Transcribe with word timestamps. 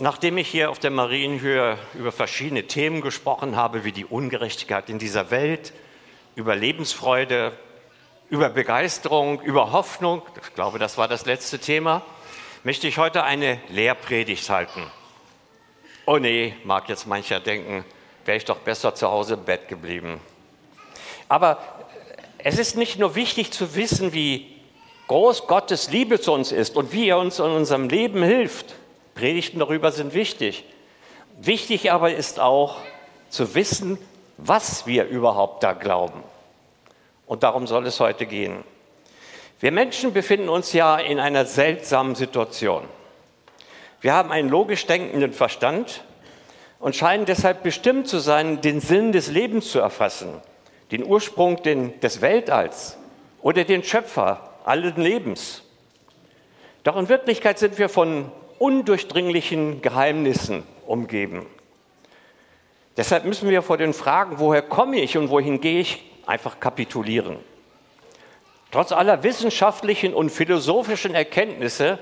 Nachdem 0.00 0.38
ich 0.38 0.46
hier 0.46 0.70
auf 0.70 0.78
der 0.78 0.92
Marienhöhe 0.92 1.76
über 1.94 2.12
verschiedene 2.12 2.64
Themen 2.68 3.00
gesprochen 3.00 3.56
habe, 3.56 3.82
wie 3.82 3.90
die 3.90 4.04
Ungerechtigkeit 4.04 4.88
in 4.88 5.00
dieser 5.00 5.32
Welt, 5.32 5.72
über 6.36 6.54
Lebensfreude, 6.54 7.52
über 8.30 8.48
Begeisterung, 8.48 9.40
über 9.40 9.72
Hoffnung, 9.72 10.22
ich 10.40 10.54
glaube, 10.54 10.78
das 10.78 10.98
war 10.98 11.08
das 11.08 11.26
letzte 11.26 11.58
Thema, 11.58 12.02
möchte 12.62 12.86
ich 12.86 12.98
heute 12.98 13.24
eine 13.24 13.58
Lehrpredigt 13.70 14.48
halten. 14.50 14.84
Oh 16.06 16.18
nee, 16.18 16.54
mag 16.62 16.88
jetzt 16.88 17.08
mancher 17.08 17.40
denken, 17.40 17.84
wäre 18.24 18.36
ich 18.36 18.44
doch 18.44 18.58
besser 18.58 18.94
zu 18.94 19.08
Hause 19.08 19.34
im 19.34 19.44
Bett 19.44 19.66
geblieben. 19.66 20.20
Aber 21.28 21.58
es 22.38 22.58
ist 22.58 22.76
nicht 22.76 23.00
nur 23.00 23.16
wichtig 23.16 23.50
zu 23.50 23.74
wissen, 23.74 24.12
wie 24.12 24.46
groß 25.08 25.48
Gottes 25.48 25.90
Liebe 25.90 26.20
zu 26.20 26.32
uns 26.32 26.52
ist 26.52 26.76
und 26.76 26.92
wie 26.92 27.08
er 27.08 27.18
uns 27.18 27.40
in 27.40 27.46
unserem 27.46 27.88
Leben 27.88 28.22
hilft. 28.22 28.77
Predigten 29.18 29.58
darüber 29.58 29.90
sind 29.90 30.14
wichtig. 30.14 30.64
Wichtig 31.40 31.90
aber 31.90 32.14
ist 32.14 32.38
auch 32.38 32.76
zu 33.30 33.56
wissen, 33.56 33.98
was 34.36 34.86
wir 34.86 35.06
überhaupt 35.06 35.64
da 35.64 35.72
glauben. 35.72 36.22
Und 37.26 37.42
darum 37.42 37.66
soll 37.66 37.84
es 37.88 37.98
heute 37.98 38.26
gehen. 38.26 38.62
Wir 39.58 39.72
Menschen 39.72 40.12
befinden 40.12 40.48
uns 40.48 40.72
ja 40.72 40.96
in 40.98 41.18
einer 41.18 41.46
seltsamen 41.46 42.14
Situation. 42.14 42.84
Wir 44.00 44.12
haben 44.12 44.30
einen 44.30 44.48
logisch 44.48 44.86
denkenden 44.86 45.32
Verstand 45.32 46.04
und 46.78 46.94
scheinen 46.94 47.24
deshalb 47.24 47.64
bestimmt 47.64 48.06
zu 48.06 48.20
sein, 48.20 48.60
den 48.60 48.80
Sinn 48.80 49.10
des 49.10 49.26
Lebens 49.26 49.72
zu 49.72 49.80
erfassen, 49.80 50.40
den 50.92 51.04
Ursprung 51.04 51.60
des 51.64 52.20
Weltalls 52.20 52.96
oder 53.42 53.64
den 53.64 53.82
Schöpfer 53.82 54.48
allen 54.64 54.94
Lebens. 54.94 55.64
Doch 56.84 56.96
in 56.96 57.08
Wirklichkeit 57.08 57.58
sind 57.58 57.78
wir 57.78 57.88
von 57.88 58.30
undurchdringlichen 58.58 59.82
Geheimnissen 59.82 60.64
umgeben. 60.86 61.46
Deshalb 62.96 63.24
müssen 63.24 63.48
wir 63.48 63.62
vor 63.62 63.76
den 63.76 63.94
Fragen, 63.94 64.38
woher 64.38 64.62
komme 64.62 65.00
ich 65.00 65.16
und 65.16 65.30
wohin 65.30 65.60
gehe 65.60 65.80
ich, 65.80 66.02
einfach 66.26 66.58
kapitulieren. 66.58 67.38
Trotz 68.70 68.92
aller 68.92 69.22
wissenschaftlichen 69.22 70.12
und 70.12 70.30
philosophischen 70.30 71.14
Erkenntnisse 71.14 71.98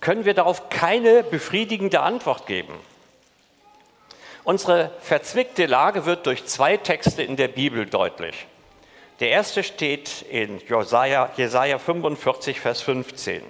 können 0.00 0.24
wir 0.24 0.34
darauf 0.34 0.68
keine 0.68 1.22
befriedigende 1.24 2.00
Antwort 2.00 2.46
geben. 2.46 2.74
Unsere 4.44 4.92
verzwickte 5.00 5.66
Lage 5.66 6.06
wird 6.06 6.26
durch 6.26 6.44
zwei 6.44 6.76
Texte 6.76 7.22
in 7.22 7.34
der 7.34 7.48
Bibel 7.48 7.86
deutlich. 7.86 8.46
Der 9.18 9.30
erste 9.30 9.64
steht 9.64 10.22
in 10.30 10.60
Jesaja, 10.60 11.30
Jesaja 11.36 11.78
45, 11.78 12.60
Vers 12.60 12.82
15. 12.82 13.42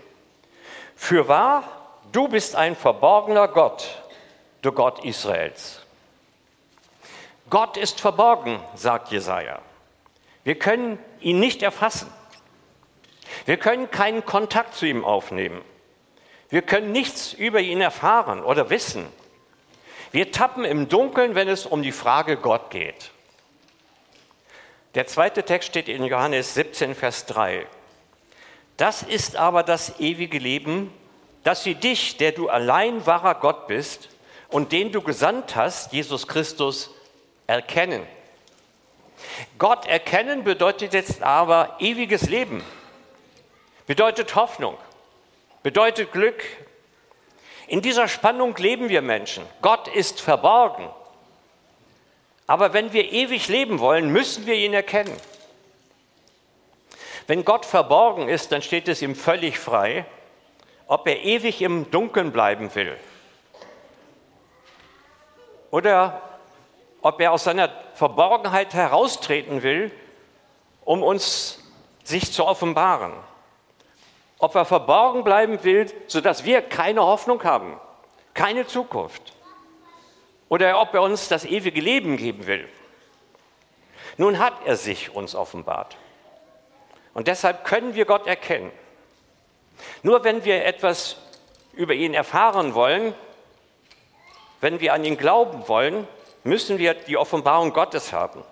Für 0.97 1.29
wahr, 1.29 1.63
du 2.11 2.27
bist 2.27 2.57
ein 2.57 2.75
verborgener 2.75 3.47
Gott, 3.47 4.03
du 4.63 4.73
Gott 4.73 5.05
Israels. 5.05 5.83
Gott 7.49 7.77
ist 7.77 8.01
verborgen, 8.01 8.61
sagt 8.75 9.13
Jesaja. 9.13 9.61
Wir 10.43 10.59
können 10.59 10.99
ihn 11.21 11.39
nicht 11.39 11.63
erfassen. 11.63 12.13
Wir 13.45 13.57
können 13.57 13.91
keinen 13.91 14.25
Kontakt 14.25 14.75
zu 14.75 14.87
ihm 14.87 15.05
aufnehmen. 15.05 15.63
Wir 16.49 16.63
können 16.63 16.93
nichts 16.93 17.33
über 17.33 17.61
ihn 17.61 17.81
erfahren 17.81 18.43
oder 18.43 18.71
wissen. 18.71 19.07
Wir 20.13 20.33
tappen 20.33 20.65
im 20.65 20.89
Dunkeln, 20.89 21.35
wenn 21.35 21.49
es 21.49 21.67
um 21.67 21.83
die 21.83 21.93
Frage 21.93 22.37
Gott 22.37 22.71
geht. 22.71 23.11
Der 24.95 25.07
zweite 25.07 25.43
Text 25.43 25.69
steht 25.69 25.89
in 25.89 26.05
Johannes 26.05 26.55
17, 26.55 26.95
Vers 26.95 27.27
3. 27.27 27.67
Das 28.77 29.03
ist 29.03 29.37
aber 29.37 29.63
das 29.63 30.01
ewige 30.01 30.39
Leben, 30.39 30.93
dass 31.45 31.63
sie 31.63 31.75
dich, 31.75 32.17
der 32.17 32.33
du 32.33 32.49
allein 32.49 33.07
wahrer 33.07 33.37
Gott 33.37 33.69
bist 33.69 34.09
und 34.49 34.73
den 34.73 34.93
du 34.93 35.01
gesandt 35.01 35.57
hast, 35.57 35.93
Jesus 35.93 36.27
Christus, 36.27 36.91
erkennen. 37.47 38.07
Gott 39.59 39.87
erkennen 39.87 40.45
bedeutet 40.45 40.93
jetzt 40.93 41.23
aber 41.23 41.77
ewiges 41.79 42.29
Leben, 42.29 42.63
bedeutet 43.87 44.35
Hoffnung, 44.35 44.77
bedeutet 45.63 46.13
Glück. 46.13 46.43
In 47.69 47.81
dieser 47.81 48.09
Spannung 48.09 48.55
leben 48.57 48.89
wir 48.89 49.03
Menschen. 49.03 49.45
Gott 49.63 49.89
ist 49.89 50.21
verborgen. 50.21 50.89
Aber 52.47 52.73
wenn 52.73 52.93
wir 52.93 53.11
ewig 53.11 53.49
leben 53.49 53.81
wollen, 53.81 54.13
müssen 54.13 54.47
wir 54.47 54.55
ihn 54.55 54.73
erkennen. 54.73 55.17
Wenn 57.27 57.45
Gott 57.45 57.67
verborgen 57.67 58.29
ist, 58.29 58.53
dann 58.53 58.63
steht 58.63 58.89
es 58.89 59.03
ihm 59.03 59.15
völlig 59.15 59.59
frei, 59.59 60.07
ob 60.87 61.07
er 61.09 61.23
ewig 61.25 61.63
im 61.63 61.91
Dunkeln 61.91 62.33
bleiben 62.33 62.75
will 62.75 62.97
oder 65.71 66.23
ob 67.03 67.21
er 67.21 67.33
aus 67.33 67.45
seiner 67.45 67.71
Verborgenheit 67.95 68.73
heraustreten 68.73 69.63
will, 69.63 69.93
um 70.85 71.03
uns 71.03 71.63
sich 72.03 72.33
zu 72.33 72.47
offenbaren. 72.47 73.13
Ob 74.39 74.55
er 74.55 74.65
verborgen 74.65 75.25
bleiben 75.25 75.63
will, 75.65 75.93
sodass 76.07 76.45
wir 76.45 76.63
keine 76.63 77.03
Hoffnung 77.03 77.43
haben, 77.45 77.79
keine 78.33 78.67
Zukunft. 78.67 79.35
Oder 80.49 80.81
ob 80.81 80.95
er 80.95 81.03
uns 81.03 81.29
das 81.29 81.45
ewige 81.45 81.81
Leben 81.81 82.17
geben 82.17 82.47
will. 82.47 82.69
Nun 84.17 84.39
hat 84.39 84.55
er 84.65 84.77
sich 84.77 85.15
uns 85.15 85.35
offenbart. 85.35 85.97
Und 87.17 87.29
deshalb 87.29 87.65
können 87.65 87.95
wir 87.95 88.05
Gott 88.05 88.27
erkennen. 88.27 88.71
Nur 90.03 90.23
wenn 90.23 90.45
wir 90.45 90.67
etwas 90.67 91.17
über 91.73 91.95
ihn 91.95 92.13
erfahren 92.13 92.75
wollen, 92.75 93.15
wenn 94.61 94.81
wir 94.81 94.93
an 94.93 95.03
ihn 95.03 95.17
glauben 95.17 95.67
wollen, 95.67 96.07
müssen 96.45 96.77
wir 96.77 96.93
die 96.93 97.17
Offenbarung 97.17 97.73
Gottes 97.73 98.13
haben. 98.13 98.45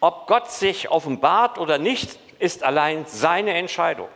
Ob 0.00 0.26
Gott 0.26 0.50
sich 0.50 0.90
offenbart 0.90 1.58
oder 1.58 1.78
nicht, 1.78 2.18
ist 2.40 2.64
allein 2.64 3.06
seine 3.06 3.54
Entscheidung. 3.54 4.08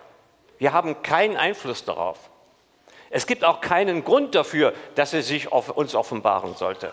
Wir 0.58 0.72
haben 0.72 1.04
keinen 1.04 1.36
Einfluss 1.36 1.84
darauf. 1.84 2.18
Es 3.08 3.28
gibt 3.28 3.44
auch 3.44 3.60
keinen 3.60 4.02
Grund 4.04 4.34
dafür, 4.34 4.74
dass 4.96 5.12
er 5.12 5.22
sich 5.22 5.52
uns 5.52 5.94
offenbaren 5.94 6.56
sollte. 6.56 6.92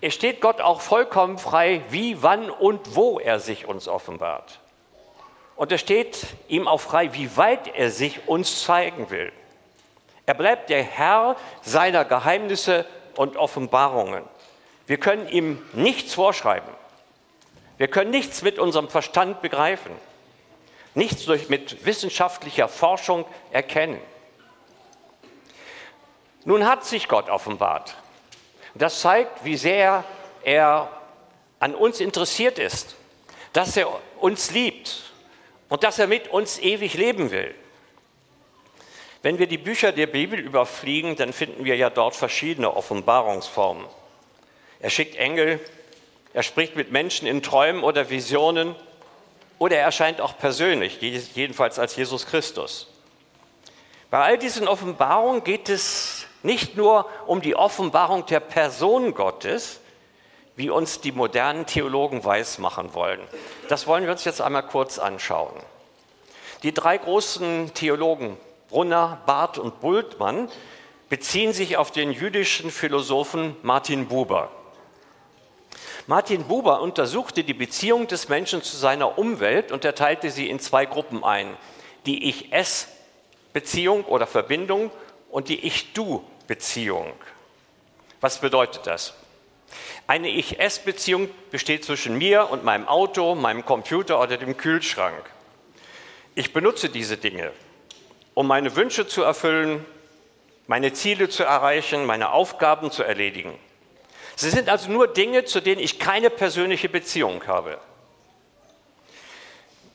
Es 0.00 0.14
steht 0.14 0.40
Gott 0.40 0.60
auch 0.60 0.80
vollkommen 0.80 1.38
frei, 1.38 1.80
wie, 1.90 2.24
wann 2.24 2.50
und 2.50 2.96
wo 2.96 3.20
er 3.20 3.38
sich 3.38 3.68
uns 3.68 3.86
offenbart. 3.86 4.58
Und 5.60 5.70
es 5.72 5.82
steht 5.82 6.26
ihm 6.48 6.66
auch 6.66 6.80
frei, 6.80 7.12
wie 7.12 7.36
weit 7.36 7.68
er 7.74 7.90
sich 7.90 8.26
uns 8.26 8.64
zeigen 8.64 9.10
will. 9.10 9.30
Er 10.24 10.32
bleibt 10.32 10.70
der 10.70 10.82
Herr 10.82 11.36
seiner 11.60 12.06
Geheimnisse 12.06 12.86
und 13.14 13.36
Offenbarungen. 13.36 14.24
Wir 14.86 14.96
können 14.96 15.28
ihm 15.28 15.60
nichts 15.74 16.14
vorschreiben. 16.14 16.72
Wir 17.76 17.88
können 17.88 18.10
nichts 18.10 18.40
mit 18.40 18.58
unserem 18.58 18.88
Verstand 18.88 19.42
begreifen, 19.42 19.92
nichts 20.94 21.26
durch, 21.26 21.50
mit 21.50 21.84
wissenschaftlicher 21.84 22.66
Forschung 22.66 23.26
erkennen. 23.50 24.00
Nun 26.46 26.66
hat 26.66 26.86
sich 26.86 27.06
Gott 27.06 27.28
offenbart. 27.28 27.96
Das 28.74 29.02
zeigt, 29.02 29.44
wie 29.44 29.58
sehr 29.58 30.04
er 30.42 30.88
an 31.58 31.74
uns 31.74 32.00
interessiert 32.00 32.58
ist, 32.58 32.96
dass 33.52 33.76
er 33.76 33.88
uns 34.20 34.52
liebt 34.52 35.09
und 35.70 35.82
dass 35.84 35.98
er 35.98 36.06
mit 36.06 36.28
uns 36.28 36.58
ewig 36.58 36.94
leben 36.94 37.30
will. 37.30 37.54
Wenn 39.22 39.38
wir 39.38 39.46
die 39.46 39.58
Bücher 39.58 39.92
der 39.92 40.06
Bibel 40.06 40.38
überfliegen, 40.38 41.16
dann 41.16 41.32
finden 41.32 41.64
wir 41.64 41.76
ja 41.76 41.88
dort 41.88 42.16
verschiedene 42.16 42.76
Offenbarungsformen. 42.76 43.86
Er 44.80 44.90
schickt 44.90 45.16
Engel, 45.16 45.60
er 46.34 46.42
spricht 46.42 46.76
mit 46.76 46.90
Menschen 46.90 47.26
in 47.26 47.42
Träumen 47.42 47.82
oder 47.82 48.10
Visionen 48.10 48.74
oder 49.58 49.76
er 49.76 49.84
erscheint 49.84 50.20
auch 50.20 50.38
persönlich, 50.38 51.00
jedenfalls 51.00 51.78
als 51.78 51.96
Jesus 51.96 52.26
Christus. 52.26 52.88
Bei 54.10 54.24
all 54.24 54.38
diesen 54.38 54.66
Offenbarungen 54.66 55.44
geht 55.44 55.68
es 55.68 56.26
nicht 56.42 56.76
nur 56.76 57.06
um 57.26 57.42
die 57.42 57.54
Offenbarung 57.54 58.26
der 58.26 58.40
Person 58.40 59.14
Gottes, 59.14 59.80
wie 60.60 60.68
uns 60.68 61.00
die 61.00 61.12
modernen 61.12 61.64
Theologen 61.64 62.22
weismachen 62.22 62.92
wollen. 62.92 63.20
Das 63.70 63.86
wollen 63.86 64.04
wir 64.04 64.12
uns 64.12 64.26
jetzt 64.26 64.42
einmal 64.42 64.66
kurz 64.66 64.98
anschauen. 64.98 65.54
Die 66.62 66.74
drei 66.74 66.98
großen 66.98 67.72
Theologen, 67.72 68.36
Brunner, 68.68 69.22
Barth 69.24 69.56
und 69.56 69.80
Bultmann, 69.80 70.50
beziehen 71.08 71.54
sich 71.54 71.78
auf 71.78 71.90
den 71.92 72.12
jüdischen 72.12 72.70
Philosophen 72.70 73.56
Martin 73.62 74.06
Buber. 74.06 74.50
Martin 76.06 76.44
Buber 76.44 76.82
untersuchte 76.82 77.42
die 77.42 77.54
Beziehung 77.54 78.06
des 78.06 78.28
Menschen 78.28 78.62
zu 78.62 78.76
seiner 78.76 79.18
Umwelt 79.18 79.72
und 79.72 79.86
er 79.86 79.94
teilte 79.94 80.30
sie 80.30 80.50
in 80.50 80.60
zwei 80.60 80.84
Gruppen 80.84 81.24
ein. 81.24 81.56
Die 82.04 82.28
Ich-Es-Beziehung 82.28 84.04
oder 84.04 84.26
Verbindung 84.26 84.90
und 85.30 85.48
die 85.48 85.64
Ich-Du-Beziehung. 85.66 87.14
Was 88.20 88.42
bedeutet 88.42 88.86
das? 88.86 89.14
Eine 90.06 90.28
Ich-Es-Beziehung 90.28 91.28
besteht 91.50 91.84
zwischen 91.84 92.18
mir 92.18 92.50
und 92.50 92.64
meinem 92.64 92.88
Auto, 92.88 93.34
meinem 93.34 93.64
Computer 93.64 94.20
oder 94.20 94.36
dem 94.36 94.56
Kühlschrank. 94.56 95.30
Ich 96.34 96.52
benutze 96.52 96.88
diese 96.88 97.16
Dinge, 97.16 97.52
um 98.34 98.46
meine 98.46 98.74
Wünsche 98.76 99.06
zu 99.06 99.22
erfüllen, 99.22 99.84
meine 100.66 100.92
Ziele 100.92 101.28
zu 101.28 101.42
erreichen, 101.42 102.06
meine 102.06 102.32
Aufgaben 102.32 102.90
zu 102.90 103.02
erledigen. 103.02 103.58
Sie 104.36 104.50
sind 104.50 104.68
also 104.68 104.90
nur 104.90 105.08
Dinge, 105.08 105.44
zu 105.44 105.60
denen 105.60 105.80
ich 105.80 105.98
keine 105.98 106.30
persönliche 106.30 106.88
Beziehung 106.88 107.46
habe. 107.46 107.78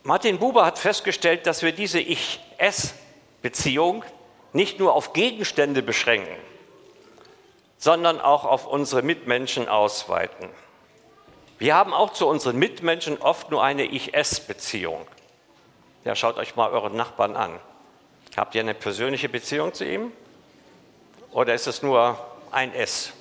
Martin 0.03 0.37
Buber 0.37 0.65
hat 0.65 0.77
festgestellt, 0.77 1.47
dass 1.47 1.63
wir 1.63 1.71
diese 1.71 1.99
Ich-Es-Beziehung 1.99 4.03
nicht 4.53 4.79
nur 4.79 4.93
auf 4.93 5.13
Gegenstände 5.13 5.81
beschränken, 5.81 6.35
sondern 7.85 8.19
auch 8.19 8.45
auf 8.45 8.65
unsere 8.65 9.03
Mitmenschen 9.03 9.69
ausweiten. 9.69 10.49
Wir 11.59 11.75
haben 11.75 11.93
auch 11.93 12.13
zu 12.13 12.25
unseren 12.25 12.57
Mitmenschen 12.57 13.21
oft 13.21 13.51
nur 13.51 13.63
eine 13.63 13.85
Ich-Es-Beziehung. 13.85 15.05
Ja, 16.03 16.15
schaut 16.15 16.37
euch 16.37 16.55
mal 16.55 16.71
euren 16.71 16.95
Nachbarn 16.95 17.35
an. 17.35 17.59
Habt 18.35 18.55
ihr 18.55 18.61
eine 18.61 18.73
persönliche 18.73 19.29
Beziehung 19.29 19.71
zu 19.71 19.85
ihm? 19.85 20.11
Oder 21.31 21.53
ist 21.53 21.67
es 21.67 21.83
nur 21.83 22.17
ein 22.49 22.73
S? 22.73 23.13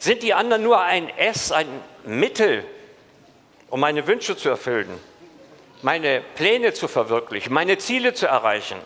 Sind 0.00 0.24
die 0.24 0.34
anderen 0.34 0.64
nur 0.64 0.80
ein 0.80 1.08
S, 1.16 1.52
ein 1.52 1.68
Mittel, 2.04 2.64
um 3.70 3.78
meine 3.78 4.04
Wünsche 4.08 4.36
zu 4.36 4.48
erfüllen, 4.48 4.98
meine 5.82 6.22
Pläne 6.34 6.72
zu 6.72 6.88
verwirklichen, 6.88 7.54
meine 7.54 7.78
Ziele 7.78 8.14
zu 8.14 8.26
erreichen, 8.26 8.78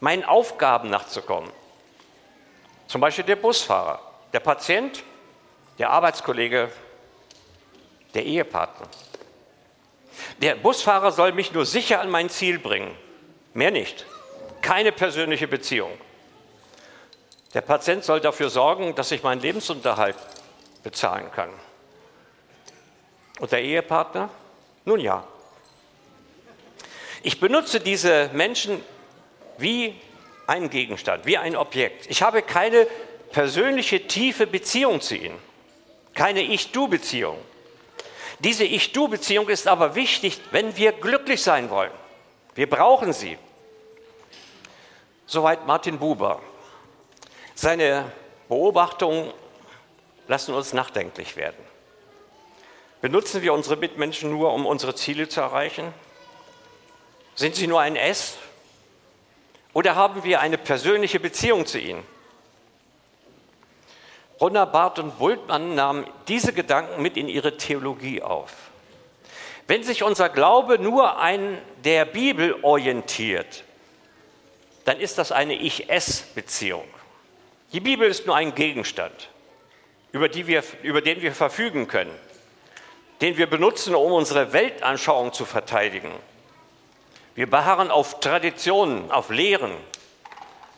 meinen 0.00 0.24
Aufgaben 0.24 0.90
nachzukommen? 0.90 1.52
Zum 2.90 3.00
Beispiel 3.00 3.22
der 3.22 3.36
Busfahrer, 3.36 4.00
der 4.32 4.40
Patient, 4.40 5.04
der 5.78 5.90
Arbeitskollege, 5.90 6.72
der 8.14 8.26
Ehepartner. 8.26 8.88
Der 10.42 10.56
Busfahrer 10.56 11.12
soll 11.12 11.30
mich 11.30 11.52
nur 11.52 11.64
sicher 11.64 12.00
an 12.00 12.10
mein 12.10 12.30
Ziel 12.30 12.58
bringen, 12.58 12.92
mehr 13.54 13.70
nicht. 13.70 14.06
Keine 14.60 14.90
persönliche 14.90 15.46
Beziehung. 15.46 15.92
Der 17.54 17.60
Patient 17.60 18.02
soll 18.02 18.20
dafür 18.20 18.50
sorgen, 18.50 18.96
dass 18.96 19.12
ich 19.12 19.22
meinen 19.22 19.40
Lebensunterhalt 19.40 20.16
bezahlen 20.82 21.30
kann. 21.30 21.50
Und 23.38 23.52
der 23.52 23.62
Ehepartner? 23.62 24.30
Nun 24.84 24.98
ja. 24.98 25.22
Ich 27.22 27.38
benutze 27.38 27.78
diese 27.78 28.30
Menschen 28.32 28.82
wie 29.58 29.94
einen 30.50 30.68
Gegenstand, 30.68 31.26
wie 31.26 31.38
ein 31.38 31.54
Objekt. 31.54 32.06
Ich 32.10 32.22
habe 32.22 32.42
keine 32.42 32.86
persönliche, 33.30 34.08
tiefe 34.08 34.48
Beziehung 34.48 35.00
zu 35.00 35.14
ihnen, 35.14 35.38
keine 36.14 36.42
Ich-Du-Beziehung. 36.42 37.38
Diese 38.40 38.64
Ich-Du-Beziehung 38.64 39.48
ist 39.48 39.68
aber 39.68 39.94
wichtig, 39.94 40.40
wenn 40.50 40.76
wir 40.76 40.90
glücklich 40.90 41.42
sein 41.42 41.70
wollen. 41.70 41.92
Wir 42.56 42.68
brauchen 42.68 43.12
sie. 43.12 43.38
Soweit 45.24 45.66
Martin 45.66 46.00
Buber. 46.00 46.42
Seine 47.54 48.10
Beobachtungen 48.48 49.32
lassen 50.26 50.52
uns 50.52 50.72
nachdenklich 50.72 51.36
werden. 51.36 51.64
Benutzen 53.00 53.42
wir 53.42 53.54
unsere 53.54 53.76
Mitmenschen 53.76 54.30
nur, 54.30 54.52
um 54.52 54.66
unsere 54.66 54.96
Ziele 54.96 55.28
zu 55.28 55.40
erreichen? 55.40 55.94
Sind 57.36 57.54
sie 57.54 57.68
nur 57.68 57.80
ein 57.80 57.94
S 57.94 58.36
oder 59.72 59.94
haben 59.94 60.24
wir 60.24 60.40
eine 60.40 60.58
persönliche 60.58 61.20
Beziehung 61.20 61.66
zu 61.66 61.78
ihnen? 61.78 62.02
Brunner, 64.38 64.66
Barth 64.66 64.98
und 64.98 65.18
Bultmann 65.18 65.74
nahmen 65.74 66.06
diese 66.26 66.52
Gedanken 66.52 67.02
mit 67.02 67.16
in 67.16 67.28
ihre 67.28 67.56
Theologie 67.56 68.22
auf. 68.22 68.52
Wenn 69.66 69.84
sich 69.84 70.02
unser 70.02 70.30
Glaube 70.30 70.78
nur 70.78 71.18
an 71.18 71.58
der 71.84 72.06
Bibel 72.06 72.56
orientiert, 72.62 73.64
dann 74.84 74.98
ist 74.98 75.18
das 75.18 75.30
eine 75.30 75.54
Ich-Es-Beziehung. 75.54 76.88
Die 77.72 77.80
Bibel 77.80 78.08
ist 78.08 78.26
nur 78.26 78.34
ein 78.34 78.54
Gegenstand, 78.54 79.28
über, 80.10 80.32
wir, 80.34 80.64
über 80.82 81.02
den 81.02 81.22
wir 81.22 81.32
verfügen 81.32 81.86
können, 81.86 82.14
den 83.20 83.36
wir 83.36 83.46
benutzen, 83.46 83.94
um 83.94 84.10
unsere 84.10 84.52
Weltanschauung 84.52 85.32
zu 85.32 85.44
verteidigen 85.44 86.10
wir 87.40 87.48
beharren 87.48 87.90
auf 87.90 88.20
Traditionen, 88.20 89.10
auf 89.10 89.30
Lehren. 89.30 89.74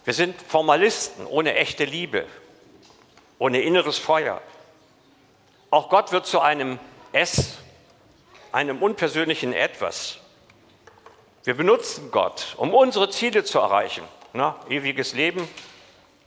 Wir 0.05 0.15
sind 0.15 0.41
Formalisten 0.41 1.27
ohne 1.27 1.57
echte 1.57 1.85
Liebe, 1.85 2.25
ohne 3.41 3.63
inneres 3.63 3.99
Feuer. 3.99 4.41
Auch 5.73 5.89
Gott 5.89 6.13
wird 6.13 6.25
zu 6.25 6.39
einem 6.39 6.79
S, 7.11 7.59
einem 8.53 8.81
unpersönlichen 8.81 9.53
Etwas. 9.53 10.19
Wir 11.43 11.55
benutzen 11.55 12.13
Gott, 12.13 12.55
um 12.59 12.73
unsere 12.73 13.11
Ziele 13.11 13.43
zu 13.43 13.59
erreichen. 13.59 14.05
Na, 14.33 14.55
ewiges 14.69 15.15
Leben, 15.15 15.49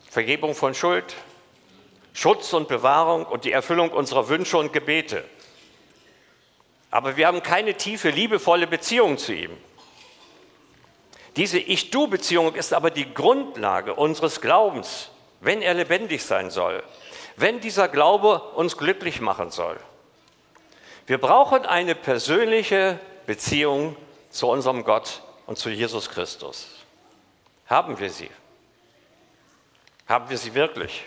Vergebung 0.10 0.54
von 0.54 0.74
Schuld, 0.74 1.16
Schutz 2.12 2.52
und 2.52 2.68
Bewahrung 2.68 3.26
und 3.26 3.46
die 3.46 3.54
Erfüllung 3.54 3.90
unserer 3.90 4.28
Wünsche 4.28 4.58
und 4.58 4.74
Gebete. 4.74 5.24
Aber 6.92 7.16
wir 7.16 7.26
haben 7.26 7.42
keine 7.42 7.76
tiefe, 7.76 8.10
liebevolle 8.10 8.68
Beziehung 8.68 9.18
zu 9.18 9.34
ihm. 9.34 9.58
Diese 11.36 11.60
Ich-Du-Beziehung 11.60 12.56
ist 12.56 12.74
aber 12.74 12.92
die 12.92 13.14
Grundlage 13.14 13.94
unseres 13.94 14.40
Glaubens, 14.40 15.10
wenn 15.42 15.62
er 15.62 15.74
lebendig 15.74 16.24
sein 16.24 16.50
soll, 16.50 16.82
wenn 17.36 17.60
dieser 17.60 17.90
Glaube 17.90 18.40
uns 18.56 18.78
glücklich 18.78 19.20
machen 19.20 19.52
soll. 19.52 19.78
Wir 21.08 21.18
brauchen 21.18 21.66
eine 21.66 21.94
persönliche 21.94 23.00
Beziehung 23.26 23.96
zu 24.30 24.48
unserem 24.48 24.84
Gott 24.84 25.22
und 25.46 25.58
zu 25.58 25.70
Jesus 25.70 26.10
Christus. 26.10 26.68
Haben 27.68 28.00
wir 28.00 28.10
sie? 28.10 28.30
Haben 30.08 30.30
wir 30.30 30.38
sie 30.38 30.54
wirklich? 30.54 31.04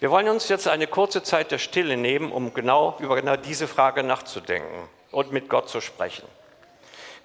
Wir 0.00 0.10
wollen 0.10 0.28
uns 0.28 0.48
jetzt 0.48 0.68
eine 0.68 0.86
kurze 0.86 1.22
Zeit 1.22 1.50
der 1.50 1.58
Stille 1.58 1.96
nehmen, 1.96 2.32
um 2.32 2.52
genau 2.52 2.96
über 3.00 3.16
genau 3.16 3.36
diese 3.36 3.68
Frage 3.68 4.02
nachzudenken 4.02 4.88
und 5.10 5.32
mit 5.32 5.48
Gott 5.48 5.68
zu 5.68 5.80
sprechen. 5.80 6.26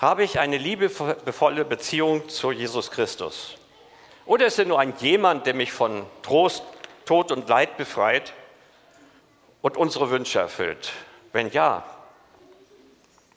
Habe 0.02 0.24
ich 0.24 0.40
eine 0.40 0.58
liebevolle 0.58 1.64
Beziehung 1.64 2.28
zu 2.28 2.52
Jesus 2.52 2.90
Christus? 2.90 3.56
Oder 4.26 4.48
ist 4.48 4.58
er 4.58 4.66
nur 4.66 4.80
ein 4.80 4.96
jemand, 5.00 5.46
der 5.46 5.54
mich 5.54 5.72
von 5.72 6.08
Trost, 6.24 6.64
Tod 7.06 7.32
und 7.32 7.48
Leid 7.48 7.78
befreit 7.78 8.34
und 9.62 9.78
unsere 9.78 10.10
Wünsche 10.10 10.40
erfüllt? 10.40 10.92
Wenn 11.34 11.52
ja, 11.52 11.84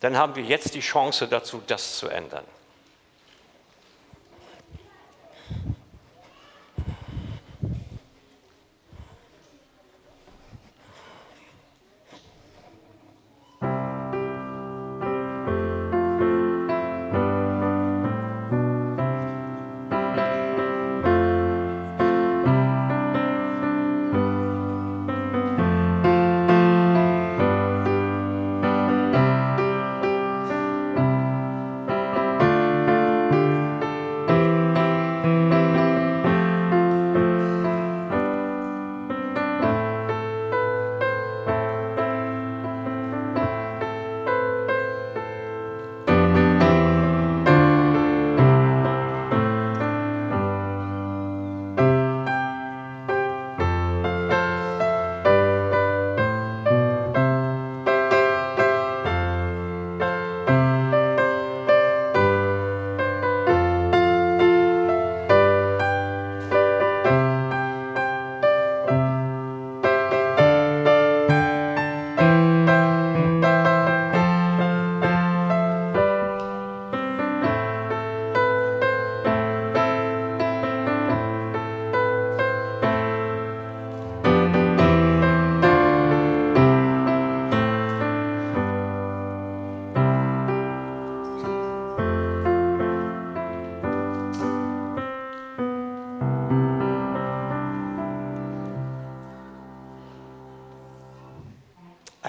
dann 0.00 0.16
haben 0.16 0.36
wir 0.36 0.42
jetzt 0.42 0.74
die 0.74 0.80
Chance 0.80 1.28
dazu, 1.28 1.62
das 1.66 1.98
zu 1.98 2.08
ändern. 2.08 2.44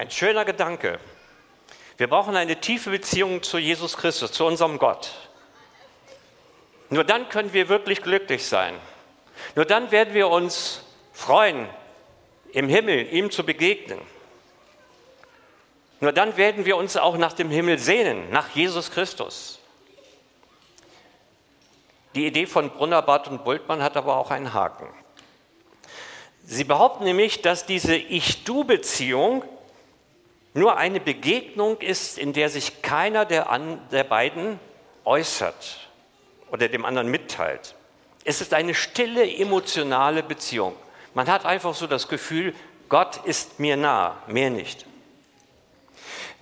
Ein 0.05 0.11
schöner 0.11 0.45
Gedanke. 0.45 0.99
Wir 1.97 2.07
brauchen 2.07 2.35
eine 2.35 2.61
tiefe 2.61 2.91
Beziehung 2.91 3.41
zu 3.41 3.57
Jesus 3.57 3.97
Christus, 3.97 4.31
zu 4.31 4.45
unserem 4.45 4.77
Gott. 4.77 5.11
Nur 6.91 7.03
dann 7.03 7.27
können 7.27 7.53
wir 7.53 7.69
wirklich 7.69 8.03
glücklich 8.03 8.45
sein. 8.45 8.75
Nur 9.55 9.65
dann 9.65 9.89
werden 9.89 10.13
wir 10.13 10.27
uns 10.27 10.83
freuen, 11.11 11.67
im 12.51 12.69
Himmel 12.69 13.11
ihm 13.11 13.31
zu 13.31 13.43
begegnen. 13.43 13.99
Nur 16.01 16.11
dann 16.11 16.37
werden 16.37 16.65
wir 16.65 16.77
uns 16.77 16.97
auch 16.97 17.17
nach 17.17 17.33
dem 17.33 17.49
Himmel 17.49 17.79
sehnen, 17.79 18.29
nach 18.29 18.49
Jesus 18.49 18.91
Christus. 18.91 19.57
Die 22.13 22.27
Idee 22.27 22.45
von 22.45 22.69
Brunner, 22.69 23.01
Barth 23.01 23.27
und 23.27 23.43
Bultmann 23.43 23.81
hat 23.81 23.97
aber 23.97 24.17
auch 24.17 24.29
einen 24.29 24.53
Haken. 24.53 24.87
Sie 26.43 26.63
behaupten 26.63 27.05
nämlich, 27.05 27.41
dass 27.41 27.65
diese 27.65 27.95
Ich-Du-Beziehung 27.95 29.43
nur 30.55 30.77
eine 30.77 31.01
Begegnung 31.01 31.81
ist, 31.81 32.17
in 32.17 32.31
der 32.31 32.49
sich 32.49 32.81
keiner 32.81 33.25
der, 33.25 33.49
an, 33.49 33.79
der 33.91 34.05
beiden 34.05 34.57
äußert 35.03 35.89
oder 36.49 36.69
dem 36.69 36.85
anderen 36.85 37.11
mitteilt. 37.11 37.75
Es 38.23 38.39
ist 38.39 38.53
eine 38.53 38.73
stille 38.73 39.29
emotionale 39.29 40.23
Beziehung. 40.23 40.73
Man 41.13 41.27
hat 41.27 41.45
einfach 41.45 41.75
so 41.75 41.87
das 41.87 42.07
Gefühl, 42.07 42.55
Gott 42.87 43.17
ist 43.25 43.59
mir 43.59 43.75
nah, 43.75 44.17
mehr 44.27 44.49
nicht. 44.49 44.85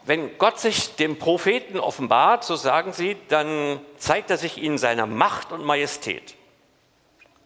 Wenn 0.05 0.38
Gott 0.38 0.60
sich 0.60 0.96
dem 0.96 1.17
Propheten 1.17 1.79
offenbart, 1.79 2.43
so 2.43 2.55
sagen 2.55 2.93
sie, 2.93 3.17
dann 3.29 3.79
zeigt 3.98 4.29
er 4.29 4.38
sich 4.38 4.60
ihnen 4.60 4.77
seiner 4.77 5.08
Macht 5.08 5.51
und 5.51 5.65
Majestät. 5.65 6.36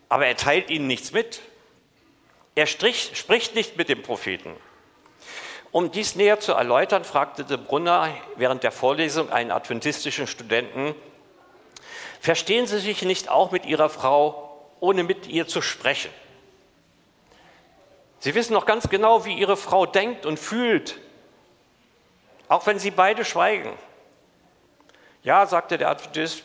Aber 0.10 0.26
er 0.26 0.36
teilt 0.36 0.70
ihnen 0.70 0.88
nichts 0.88 1.14
mit. 1.14 1.42
Er 2.56 2.66
strich, 2.66 3.12
spricht 3.14 3.56
nicht 3.56 3.78
mit 3.78 3.88
dem 3.88 4.02
Propheten. 4.02 4.56
Um 5.72 5.92
dies 5.92 6.16
näher 6.16 6.40
zu 6.40 6.54
erläutern, 6.54 7.04
fragte 7.04 7.44
de 7.44 7.58
Brunner 7.58 8.10
während 8.36 8.64
der 8.64 8.72
Vorlesung 8.72 9.32
einen 9.32 9.52
adventistischen 9.52 10.28
Studenten, 10.28 10.96
verstehen 12.22 12.68
Sie 12.68 12.80
sich 12.80 13.02
nicht 13.04 13.30
auch 13.30 13.52
mit 13.52 13.66
Ihrer 13.66 13.90
Frau, 13.90 14.62
ohne 14.80 15.04
mit 15.04 15.28
ihr 15.28 15.48
zu 15.48 15.62
sprechen? 15.62 16.12
Sie 18.20 18.34
wissen 18.34 18.54
noch 18.54 18.66
ganz 18.66 18.90
genau, 18.90 19.26
wie 19.26 19.34
Ihre 19.34 19.58
Frau 19.58 19.86
denkt 19.86 20.26
und 20.26 20.40
fühlt, 20.40 21.00
auch 22.48 22.66
wenn 22.66 22.80
Sie 22.80 22.92
beide 22.92 23.26
schweigen. 23.26 23.74
Ja, 25.24 25.46
sagte 25.46 25.78
der 25.78 25.90
Adventist, 25.90 26.44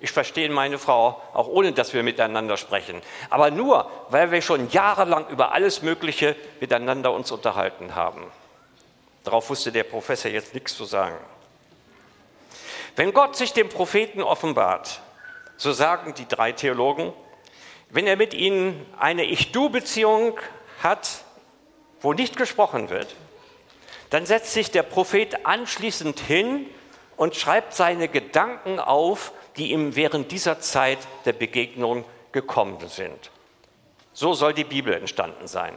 ich 0.00 0.12
verstehe 0.12 0.48
meine 0.50 0.78
Frau, 0.78 1.20
auch 1.32 1.48
ohne 1.48 1.72
dass 1.72 1.94
wir 1.94 2.02
miteinander 2.02 2.56
sprechen. 2.56 3.00
Aber 3.30 3.50
nur, 3.50 3.90
weil 4.10 4.30
wir 4.30 4.42
schon 4.42 4.70
jahrelang 4.70 5.28
über 5.28 5.52
alles 5.52 5.82
Mögliche 5.82 6.36
miteinander 6.60 7.12
uns 7.12 7.32
unterhalten 7.32 7.94
haben. 7.94 8.30
Darauf 9.24 9.48
wusste 9.50 9.72
der 9.72 9.84
Professor 9.84 10.30
jetzt 10.30 10.54
nichts 10.54 10.76
zu 10.76 10.84
sagen. 10.84 11.16
Wenn 12.96 13.12
Gott 13.12 13.36
sich 13.36 13.52
dem 13.52 13.68
Propheten 13.68 14.22
offenbart, 14.22 15.00
so 15.56 15.72
sagen 15.72 16.14
die 16.14 16.28
drei 16.28 16.52
Theologen, 16.52 17.12
wenn 17.90 18.06
er 18.06 18.16
mit 18.16 18.34
ihnen 18.34 18.86
eine 18.98 19.24
Ich-Du-Beziehung 19.24 20.38
hat, 20.82 21.24
wo 22.00 22.12
nicht 22.12 22.36
gesprochen 22.36 22.90
wird, 22.90 23.16
dann 24.10 24.26
setzt 24.26 24.52
sich 24.52 24.70
der 24.70 24.82
Prophet 24.82 25.46
anschließend 25.46 26.20
hin 26.20 26.66
und 27.16 27.34
schreibt 27.34 27.74
seine 27.74 28.08
Gedanken 28.08 28.78
auf, 28.78 29.32
die 29.56 29.72
ihm 29.72 29.96
während 29.96 30.30
dieser 30.30 30.60
Zeit 30.60 30.98
der 31.24 31.32
Begegnung 31.32 32.04
gekommen 32.32 32.78
sind. 32.88 33.30
So 34.12 34.34
soll 34.34 34.54
die 34.54 34.64
Bibel 34.64 34.92
entstanden 34.92 35.48
sein. 35.48 35.74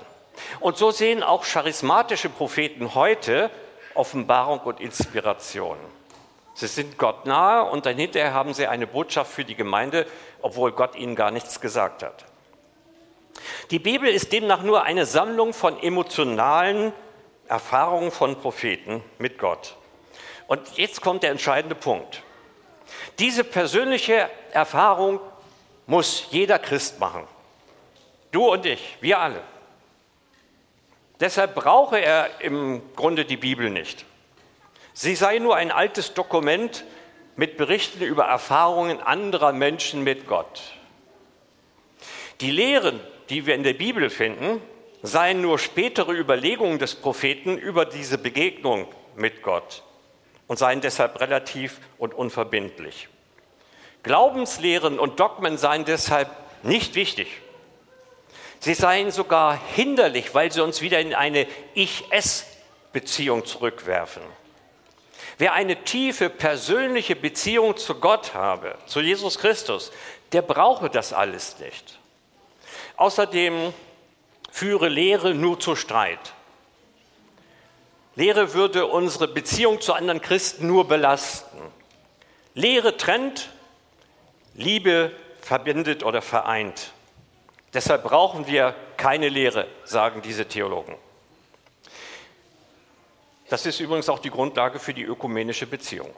Und 0.59 0.77
so 0.77 0.91
sehen 0.91 1.23
auch 1.23 1.43
charismatische 1.45 2.29
Propheten 2.29 2.95
heute 2.95 3.49
Offenbarung 3.93 4.59
und 4.59 4.79
Inspiration. 4.79 5.77
Sie 6.53 6.67
sind 6.67 6.97
Gott 6.97 7.25
nahe 7.25 7.69
und 7.69 7.85
dann 7.85 7.97
hinterher 7.97 8.33
haben 8.33 8.53
sie 8.53 8.67
eine 8.67 8.87
Botschaft 8.87 9.31
für 9.31 9.45
die 9.45 9.55
Gemeinde, 9.55 10.07
obwohl 10.41 10.71
Gott 10.71 10.95
ihnen 10.95 11.15
gar 11.15 11.31
nichts 11.31 11.61
gesagt 11.61 12.03
hat. 12.03 12.25
Die 13.69 13.79
Bibel 13.79 14.09
ist 14.09 14.31
demnach 14.31 14.63
nur 14.63 14.83
eine 14.83 15.05
Sammlung 15.05 15.53
von 15.53 15.81
emotionalen 15.81 16.93
Erfahrungen 17.47 18.11
von 18.11 18.39
Propheten 18.39 19.03
mit 19.19 19.37
Gott. 19.37 19.75
Und 20.47 20.77
jetzt 20.77 21.01
kommt 21.01 21.23
der 21.23 21.31
entscheidende 21.31 21.75
Punkt. 21.75 22.23
Diese 23.19 23.43
persönliche 23.43 24.29
Erfahrung 24.51 25.19
muss 25.85 26.27
jeder 26.31 26.57
Christ 26.59 26.99
machen. 26.99 27.27
Du 28.31 28.51
und 28.51 28.65
ich, 28.65 28.97
wir 29.01 29.19
alle. 29.19 29.41
Deshalb 31.19 31.55
brauche 31.55 31.99
er 31.99 32.41
im 32.41 32.81
Grunde 32.95 33.25
die 33.25 33.37
Bibel 33.37 33.69
nicht. 33.69 34.05
Sie 34.93 35.15
sei 35.15 35.39
nur 35.39 35.55
ein 35.55 35.71
altes 35.71 36.13
Dokument 36.13 36.83
mit 37.35 37.57
Berichten 37.57 38.03
über 38.03 38.25
Erfahrungen 38.25 38.99
anderer 39.01 39.53
Menschen 39.53 40.03
mit 40.03 40.27
Gott. 40.27 40.61
Die 42.41 42.51
Lehren, 42.51 42.99
die 43.29 43.45
wir 43.45 43.55
in 43.55 43.63
der 43.63 43.73
Bibel 43.73 44.09
finden, 44.09 44.61
seien 45.01 45.41
nur 45.41 45.59
spätere 45.59 46.13
Überlegungen 46.13 46.79
des 46.79 46.95
Propheten 46.95 47.57
über 47.57 47.85
diese 47.85 48.17
Begegnung 48.17 48.87
mit 49.15 49.41
Gott 49.41 49.83
und 50.47 50.57
seien 50.57 50.81
deshalb 50.81 51.19
relativ 51.19 51.79
und 51.97 52.13
unverbindlich. 52.13 53.07
Glaubenslehren 54.03 54.99
und 54.99 55.19
Dogmen 55.19 55.57
seien 55.57 55.85
deshalb 55.85 56.29
nicht 56.63 56.95
wichtig. 56.95 57.27
Sie 58.59 58.73
seien 58.73 59.11
sogar 59.11 59.59
hinderlich, 59.75 60.33
weil 60.33 60.51
sie 60.51 60.61
uns 60.61 60.81
wieder 60.81 60.99
in 60.99 61.13
eine 61.13 61.47
Ich-Es-Beziehung 61.73 63.45
zurückwerfen. 63.45 64.23
Wer 65.37 65.53
eine 65.53 65.83
tiefe 65.83 66.29
persönliche 66.29 67.15
Beziehung 67.15 67.77
zu 67.77 67.95
Gott 67.95 68.33
habe, 68.33 68.75
zu 68.87 69.01
Jesus 69.01 69.37
Christus, 69.37 69.91
der 70.31 70.41
brauche 70.41 70.89
das 70.89 71.13
alles 71.13 71.59
nicht. 71.59 71.99
Außerdem 72.95 73.73
führe 74.51 74.89
Lehre 74.89 75.35
nur 75.35 75.59
zu 75.59 75.75
Streit. 75.75 76.33
Lehre 78.15 78.55
würde 78.55 78.87
unsere 78.87 79.27
Beziehung 79.27 79.79
zu 79.79 79.93
anderen 79.93 80.21
Christen 80.21 80.65
nur 80.65 80.87
belasten. 80.87 81.59
Lehre 82.55 82.97
trennt, 82.97 83.49
Liebe 84.55 85.11
verbindet 85.39 86.03
oder 86.03 86.23
vereint. 86.23 86.93
Deshalb 87.73 88.03
brauchen 88.03 88.47
wir 88.47 88.75
keine 88.95 89.29
Lehre, 89.29 89.67
sagen 89.83 90.21
diese 90.21 90.47
Theologen. 90.47 90.95
Das 93.49 93.65
ist 93.65 93.79
übrigens 93.79 94.09
auch 94.09 94.19
die 94.19 94.29
Grundlage 94.29 94.79
für 94.79 94.93
die 94.93 95.03
ökumenische 95.03 95.67
Beziehung. 95.67 96.13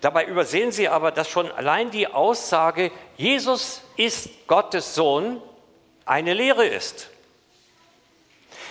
Dabei 0.00 0.26
übersehen 0.26 0.70
Sie 0.70 0.88
aber, 0.88 1.10
dass 1.10 1.28
schon 1.28 1.50
allein 1.50 1.90
die 1.90 2.06
Aussage, 2.06 2.92
Jesus 3.16 3.82
ist 3.96 4.46
Gottes 4.46 4.94
Sohn, 4.94 5.42
eine 6.04 6.34
Lehre 6.34 6.66
ist. 6.66 7.08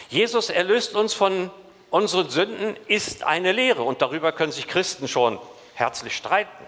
Jesus 0.10 0.50
erlöst 0.50 0.96
uns 0.96 1.14
von 1.14 1.52
unseren 1.90 2.30
Sünden, 2.30 2.78
ist 2.88 3.24
eine 3.24 3.52
Lehre 3.52 3.84
und 3.84 4.02
darüber 4.02 4.32
können 4.32 4.54
sich 4.54 4.68
Christen 4.68 5.10
schon 5.10 5.40
herzlich 5.74 6.16
streiten. 6.16 6.66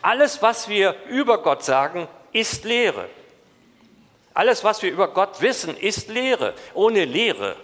Alles, 0.00 0.40
was 0.40 0.68
wir 0.68 0.96
über 1.08 1.42
Gott 1.42 1.62
sagen, 1.62 2.08
ist 2.32 2.64
Lehre. 2.64 3.08
Alles, 4.34 4.62
was 4.62 4.82
wir 4.82 4.90
über 4.90 5.08
Gott 5.08 5.40
wissen, 5.40 5.76
ist 5.76 6.08
Lehre. 6.08 6.54
Ohne 6.74 7.04
Lehre 7.04 7.56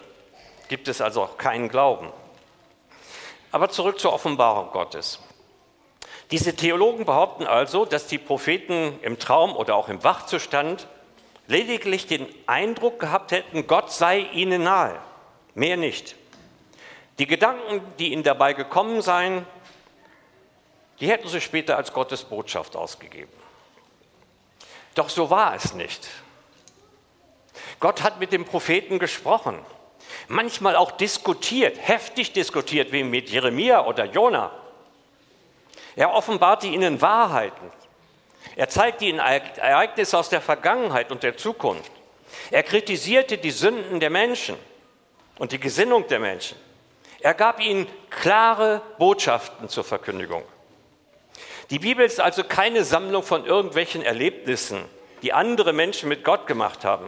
gibt 0.69 0.89
es 0.89 1.01
also 1.01 1.23
auch 1.23 1.39
keinen 1.39 1.69
Glauben. 1.69 2.13
Aber 3.53 3.69
zurück 3.71 4.01
zur 4.01 4.13
Offenbarung 4.13 4.71
Gottes. 4.73 5.21
Diese 6.31 6.57
Theologen 6.57 7.05
behaupten 7.05 7.47
also, 7.47 7.85
dass 7.85 8.09
die 8.09 8.19
Propheten 8.19 8.99
im 9.03 9.19
Traum 9.19 9.55
oder 9.55 9.77
auch 9.77 9.89
im 9.89 10.03
Wachzustand 10.03 10.89
lediglich 11.47 12.09
den 12.09 12.27
Eindruck 12.47 12.99
gehabt 12.99 13.31
hätten, 13.31 13.69
Gott 13.69 13.93
sei 13.93 14.19
ihnen 14.33 14.65
nahe, 14.65 14.99
mehr 15.55 15.77
nicht. 15.77 16.17
Die 17.21 17.29
Gedanken, 17.29 17.81
die 17.99 18.13
ihnen 18.13 18.25
dabei 18.25 18.53
gekommen 18.53 19.01
seien, 19.01 19.47
die 20.99 21.09
hätten 21.09 21.29
sie 21.29 21.41
später 21.41 21.77
als 21.77 21.93
Gottes 21.93 22.25
Botschaft 22.25 22.75
ausgegeben. 22.75 23.33
Doch 24.95 25.09
so 25.09 25.31
war 25.31 25.55
es 25.55 25.75
nicht. 25.75 26.09
Gott 27.87 28.02
hat 28.02 28.19
mit 28.19 28.33
dem 28.33 28.45
Propheten 28.45 28.99
gesprochen, 28.99 29.57
manchmal 30.26 30.75
auch 30.75 30.90
diskutiert, 30.90 31.78
heftig 31.81 32.33
diskutiert, 32.33 32.90
wie 32.90 33.05
mit 33.05 33.31
Jeremia 33.31 33.87
oder 33.87 34.07
Jona. 34.07 34.50
Er 35.95 36.12
offenbarte 36.12 36.66
ihnen 36.66 37.00
Wahrheiten. 37.00 37.71
Er 38.57 38.69
zeigte 38.69 39.05
ihnen 39.05 39.21
Ereignisse 39.21 40.19
aus 40.19 40.28
der 40.28 40.40
Vergangenheit 40.40 41.12
und 41.12 41.23
der 41.23 41.37
Zukunft. 41.37 41.93
Er 42.50 42.64
kritisierte 42.64 43.38
die 43.38 43.52
Sünden 43.52 44.00
der 44.00 44.11
Menschen 44.11 44.57
und 45.38 45.52
die 45.52 45.61
Gesinnung 45.61 46.09
der 46.09 46.19
Menschen. 46.19 46.59
Er 47.21 47.35
gab 47.35 47.61
ihnen 47.61 47.87
klare 48.11 48.83
Botschaften 48.99 49.69
zur 49.69 49.85
Verkündigung. 49.85 50.43
Die 51.71 51.78
Bibel 51.78 52.05
ist 52.05 52.19
also 52.19 52.43
keine 52.43 52.83
Sammlung 52.83 53.23
von 53.23 53.47
irgendwelchen 53.47 54.02
Erlebnissen, 54.02 54.87
die 55.23 55.33
andere 55.33 55.73
Menschen 55.73 56.09
mit 56.09 56.25
Gott 56.25 56.49
gemacht 56.49 56.85
haben. 56.85 57.07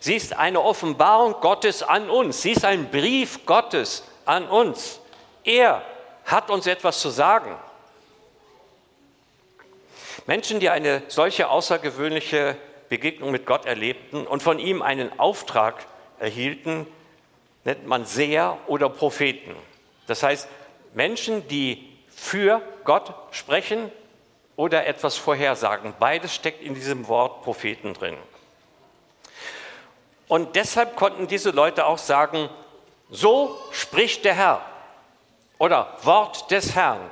Sie 0.00 0.14
ist 0.14 0.36
eine 0.36 0.60
Offenbarung 0.60 1.34
Gottes 1.40 1.82
an 1.82 2.10
uns. 2.10 2.42
Sie 2.42 2.52
ist 2.52 2.64
ein 2.64 2.90
Brief 2.90 3.46
Gottes 3.46 4.04
an 4.24 4.48
uns. 4.48 5.00
Er 5.44 5.82
hat 6.24 6.50
uns 6.50 6.66
etwas 6.66 7.00
zu 7.00 7.10
sagen. 7.10 7.56
Menschen, 10.26 10.60
die 10.60 10.70
eine 10.70 11.02
solche 11.08 11.48
außergewöhnliche 11.48 12.56
Begegnung 12.88 13.30
mit 13.30 13.46
Gott 13.46 13.66
erlebten 13.66 14.26
und 14.26 14.42
von 14.42 14.58
ihm 14.58 14.82
einen 14.82 15.18
Auftrag 15.18 15.86
erhielten, 16.18 16.86
nennt 17.64 17.86
man 17.86 18.04
Seher 18.04 18.58
oder 18.66 18.88
Propheten. 18.88 19.54
Das 20.06 20.22
heißt, 20.22 20.48
Menschen, 20.94 21.46
die 21.48 21.88
für 22.08 22.60
Gott 22.84 23.14
sprechen 23.30 23.90
oder 24.56 24.86
etwas 24.86 25.16
vorhersagen. 25.16 25.94
Beides 25.98 26.34
steckt 26.34 26.62
in 26.62 26.74
diesem 26.74 27.08
Wort 27.08 27.42
Propheten 27.42 27.94
drin. 27.94 28.16
Und 30.28 30.56
deshalb 30.56 30.96
konnten 30.96 31.26
diese 31.26 31.50
Leute 31.50 31.86
auch 31.86 31.98
sagen, 31.98 32.48
so 33.10 33.58
spricht 33.72 34.24
der 34.24 34.34
Herr 34.34 34.62
oder 35.58 35.96
Wort 36.02 36.50
des 36.50 36.74
Herrn. 36.74 37.10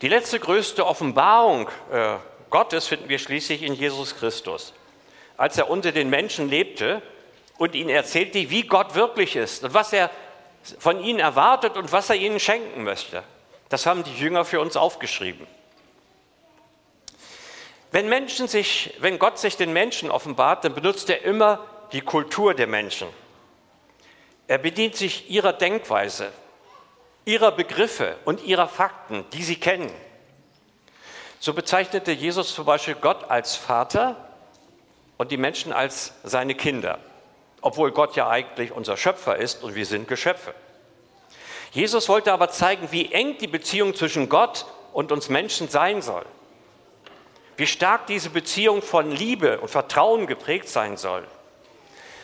Die 0.00 0.08
letzte 0.08 0.40
größte 0.40 0.86
Offenbarung 0.86 1.68
äh, 1.92 2.16
Gottes 2.48 2.88
finden 2.88 3.08
wir 3.08 3.18
schließlich 3.18 3.62
in 3.62 3.74
Jesus 3.74 4.16
Christus. 4.16 4.72
Als 5.36 5.56
er 5.58 5.70
unter 5.70 5.92
den 5.92 6.10
Menschen 6.10 6.48
lebte 6.48 7.02
und 7.58 7.74
ihnen 7.74 7.90
erzählte, 7.90 8.50
wie 8.50 8.62
Gott 8.62 8.94
wirklich 8.94 9.36
ist 9.36 9.62
und 9.64 9.74
was 9.74 9.92
er 9.92 10.10
von 10.78 11.02
ihnen 11.02 11.20
erwartet 11.20 11.76
und 11.76 11.92
was 11.92 12.10
er 12.10 12.16
ihnen 12.16 12.40
schenken 12.40 12.82
möchte. 12.82 13.22
Das 13.68 13.86
haben 13.86 14.02
die 14.02 14.14
Jünger 14.16 14.44
für 14.44 14.60
uns 14.60 14.76
aufgeschrieben. 14.76 15.46
Wenn, 17.92 18.08
Menschen 18.08 18.46
sich, 18.46 18.94
wenn 19.00 19.18
Gott 19.18 19.38
sich 19.38 19.56
den 19.56 19.72
Menschen 19.72 20.10
offenbart, 20.10 20.64
dann 20.64 20.74
benutzt 20.74 21.10
er 21.10 21.22
immer 21.22 21.64
die 21.92 22.02
Kultur 22.02 22.54
der 22.54 22.68
Menschen. 22.68 23.08
Er 24.46 24.58
bedient 24.58 24.94
sich 24.94 25.28
ihrer 25.28 25.52
Denkweise, 25.52 26.32
ihrer 27.24 27.50
Begriffe 27.50 28.16
und 28.24 28.44
ihrer 28.44 28.68
Fakten, 28.68 29.24
die 29.32 29.42
sie 29.42 29.56
kennen. 29.56 29.90
So 31.40 31.52
bezeichnete 31.52 32.12
Jesus 32.12 32.54
zum 32.54 32.64
Beispiel 32.64 32.94
Gott 32.94 33.28
als 33.28 33.56
Vater 33.56 34.16
und 35.16 35.32
die 35.32 35.36
Menschen 35.36 35.72
als 35.72 36.12
seine 36.22 36.54
Kinder, 36.54 36.98
obwohl 37.60 37.90
Gott 37.90 38.14
ja 38.14 38.28
eigentlich 38.28 38.72
unser 38.72 38.96
Schöpfer 38.96 39.36
ist 39.36 39.64
und 39.64 39.74
wir 39.74 39.86
sind 39.86 40.06
Geschöpfe. 40.06 40.54
Jesus 41.72 42.08
wollte 42.08 42.32
aber 42.32 42.50
zeigen, 42.50 42.88
wie 42.92 43.12
eng 43.12 43.38
die 43.38 43.46
Beziehung 43.46 43.94
zwischen 43.94 44.28
Gott 44.28 44.66
und 44.92 45.12
uns 45.12 45.28
Menschen 45.28 45.68
sein 45.68 46.02
soll 46.02 46.24
wie 47.60 47.66
stark 47.66 48.06
diese 48.06 48.30
Beziehung 48.30 48.80
von 48.80 49.12
Liebe 49.12 49.60
und 49.60 49.68
Vertrauen 49.68 50.26
geprägt 50.26 50.70
sein 50.70 50.96
soll. 50.96 51.26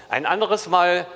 Ein 0.08 0.24
anderes 0.24 0.66
Mal 0.66 1.06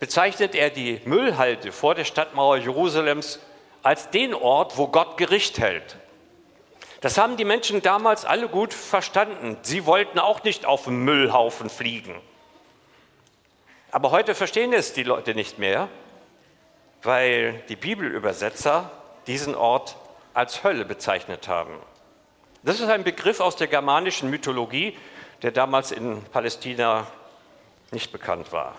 bezeichnet 0.00 0.54
er 0.54 0.70
die 0.70 1.02
Müllhalde 1.04 1.72
vor 1.72 1.94
der 1.94 2.04
Stadtmauer 2.04 2.56
Jerusalems 2.56 3.38
als 3.82 4.08
den 4.08 4.32
Ort, 4.32 4.78
wo 4.78 4.88
Gott 4.88 5.18
Gericht 5.18 5.58
hält. 5.58 5.96
Das 7.02 7.18
haben 7.18 7.36
die 7.36 7.44
Menschen 7.44 7.82
damals 7.82 8.24
alle 8.24 8.48
gut 8.48 8.72
verstanden. 8.72 9.58
Sie 9.60 9.84
wollten 9.84 10.18
auch 10.18 10.42
nicht 10.42 10.64
auf 10.64 10.84
dem 10.84 11.04
Müllhaufen 11.04 11.68
fliegen. 11.68 12.14
Aber 13.90 14.10
heute 14.10 14.34
verstehen 14.34 14.72
es 14.72 14.94
die 14.94 15.02
Leute 15.02 15.34
nicht 15.34 15.58
mehr, 15.58 15.88
weil 17.02 17.62
die 17.68 17.76
Bibelübersetzer 17.76 18.90
diesen 19.26 19.54
Ort 19.54 19.96
als 20.32 20.64
Hölle 20.64 20.86
bezeichnet 20.86 21.46
haben. 21.46 21.78
Das 22.66 22.80
ist 22.80 22.88
ein 22.88 23.04
Begriff 23.04 23.38
aus 23.38 23.54
der 23.54 23.68
germanischen 23.68 24.28
Mythologie, 24.28 24.98
der 25.42 25.52
damals 25.52 25.92
in 25.92 26.24
Palästina 26.24 27.06
nicht 27.92 28.10
bekannt 28.10 28.50
war. 28.50 28.74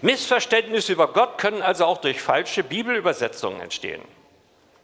Missverständnisse 0.00 0.92
über 0.92 1.12
Gott 1.12 1.36
können 1.36 1.60
also 1.60 1.86
auch 1.86 1.98
durch 1.98 2.22
falsche 2.22 2.62
Bibelübersetzungen 2.62 3.60
entstehen. 3.60 4.00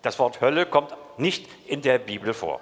Das 0.03 0.19
Wort 0.19 0.41
Hölle 0.41 0.67
kommt 0.67 0.93
nicht 1.19 1.49
in 1.69 1.83
der 1.83 2.01
Bibel 2.01 2.35
vor. 2.35 2.61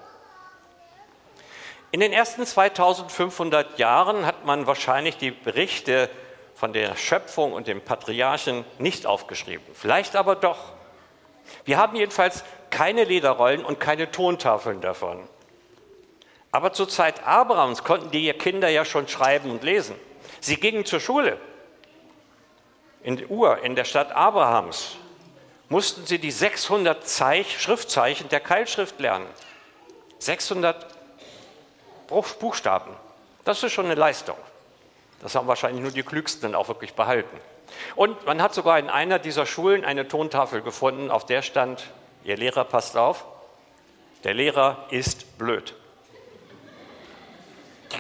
In 1.92 2.00
den 2.00 2.12
ersten 2.12 2.44
2500 2.44 3.78
Jahren 3.78 4.26
hat 4.26 4.44
man 4.44 4.66
wahrscheinlich 4.66 5.16
die 5.16 5.31
Berichte 5.31 6.11
von 6.55 6.74
der 6.74 6.94
Schöpfung 6.94 7.55
und 7.55 7.68
dem 7.68 7.81
Patriarchen 7.81 8.66
nicht 8.78 9.07
aufgeschrieben. 9.07 9.64
Vielleicht 9.72 10.14
aber 10.14 10.37
doch. 10.37 10.59
Wir 11.64 11.78
haben 11.78 11.96
jedenfalls 11.96 12.44
keine 12.68 13.05
Lederrollen 13.05 13.64
und 13.64 13.81
keine 13.81 14.11
Tontafeln 14.11 14.83
davon. 14.83 15.26
Aber 16.52 16.72
zur 16.72 16.88
Zeit 16.88 17.26
Abrahams 17.26 17.84
konnten 17.84 18.10
die 18.10 18.32
Kinder 18.32 18.68
ja 18.68 18.84
schon 18.84 19.06
schreiben 19.06 19.50
und 19.50 19.62
lesen. 19.62 19.94
Sie 20.40 20.56
gingen 20.56 20.84
zur 20.84 21.00
Schule. 21.00 21.38
In 23.02 23.24
Ur, 23.28 23.62
in 23.62 23.76
der 23.76 23.84
Stadt 23.84 24.12
Abrahams, 24.12 24.96
mussten 25.68 26.04
sie 26.04 26.18
die 26.18 26.32
600 26.32 27.06
Zeich, 27.06 27.60
Schriftzeichen 27.60 28.28
der 28.28 28.40
Keilschrift 28.40 28.98
lernen. 28.98 29.26
600 30.18 30.86
Buchstaben. 32.08 32.94
Das 33.44 33.62
ist 33.62 33.72
schon 33.72 33.86
eine 33.86 33.94
Leistung. 33.94 34.36
Das 35.22 35.34
haben 35.34 35.46
wahrscheinlich 35.46 35.82
nur 35.82 35.92
die 35.92 36.02
Klügsten 36.02 36.54
auch 36.54 36.68
wirklich 36.68 36.94
behalten. 36.94 37.38
Und 37.94 38.26
man 38.26 38.42
hat 38.42 38.52
sogar 38.52 38.78
in 38.78 38.90
einer 38.90 39.18
dieser 39.18 39.46
Schulen 39.46 39.84
eine 39.84 40.08
Tontafel 40.08 40.60
gefunden, 40.60 41.10
auf 41.10 41.24
der 41.24 41.42
stand, 41.42 41.84
Ihr 42.24 42.36
Lehrer 42.36 42.64
passt 42.64 42.96
auf, 42.96 43.24
der 44.24 44.34
Lehrer 44.34 44.86
ist 44.90 45.38
blöd. 45.38 45.74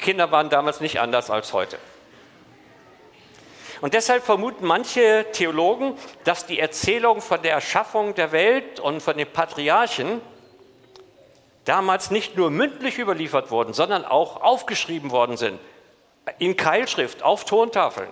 Kinder 0.00 0.30
waren 0.30 0.50
damals 0.50 0.80
nicht 0.80 1.00
anders 1.00 1.30
als 1.30 1.52
heute. 1.52 1.78
Und 3.80 3.94
deshalb 3.94 4.24
vermuten 4.24 4.66
manche 4.66 5.26
Theologen, 5.32 5.96
dass 6.24 6.44
die 6.44 6.58
Erzählung 6.58 7.22
von 7.22 7.40
der 7.42 7.52
Erschaffung 7.52 8.14
der 8.14 8.32
Welt 8.32 8.78
und 8.78 9.02
von 9.02 9.16
den 9.16 9.26
Patriarchen 9.26 10.20
damals 11.64 12.10
nicht 12.10 12.36
nur 12.36 12.50
mündlich 12.50 12.98
überliefert 12.98 13.50
wurden, 13.50 13.72
sondern 13.72 14.04
auch 14.04 14.42
aufgeschrieben 14.42 15.10
worden 15.10 15.36
sind, 15.36 15.58
in 16.38 16.56
Keilschrift, 16.56 17.22
auf 17.22 17.44
Tontafeln. 17.44 18.10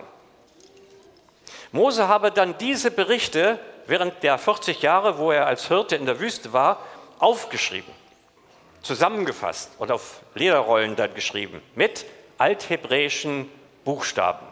Mose 1.73 2.09
habe 2.09 2.31
dann 2.31 2.57
diese 2.57 2.91
Berichte 2.91 3.59
während 3.87 4.23
der 4.23 4.39
40 4.39 4.81
Jahre, 4.81 5.19
wo 5.19 5.33
er 5.33 5.47
als 5.47 5.69
Hirte 5.69 5.97
in 5.97 6.07
der 6.07 6.19
Wüste 6.19 6.53
war, 6.55 6.81
aufgeschrieben 7.19 7.93
zusammengefasst 8.83 9.73
und 9.79 9.91
auf 9.91 10.21
Lederrollen 10.35 10.97
dann 10.97 11.15
geschrieben 11.15 11.63
mit 11.75 12.07
althebräischen 12.39 13.51
Buchstaben, 13.85 14.47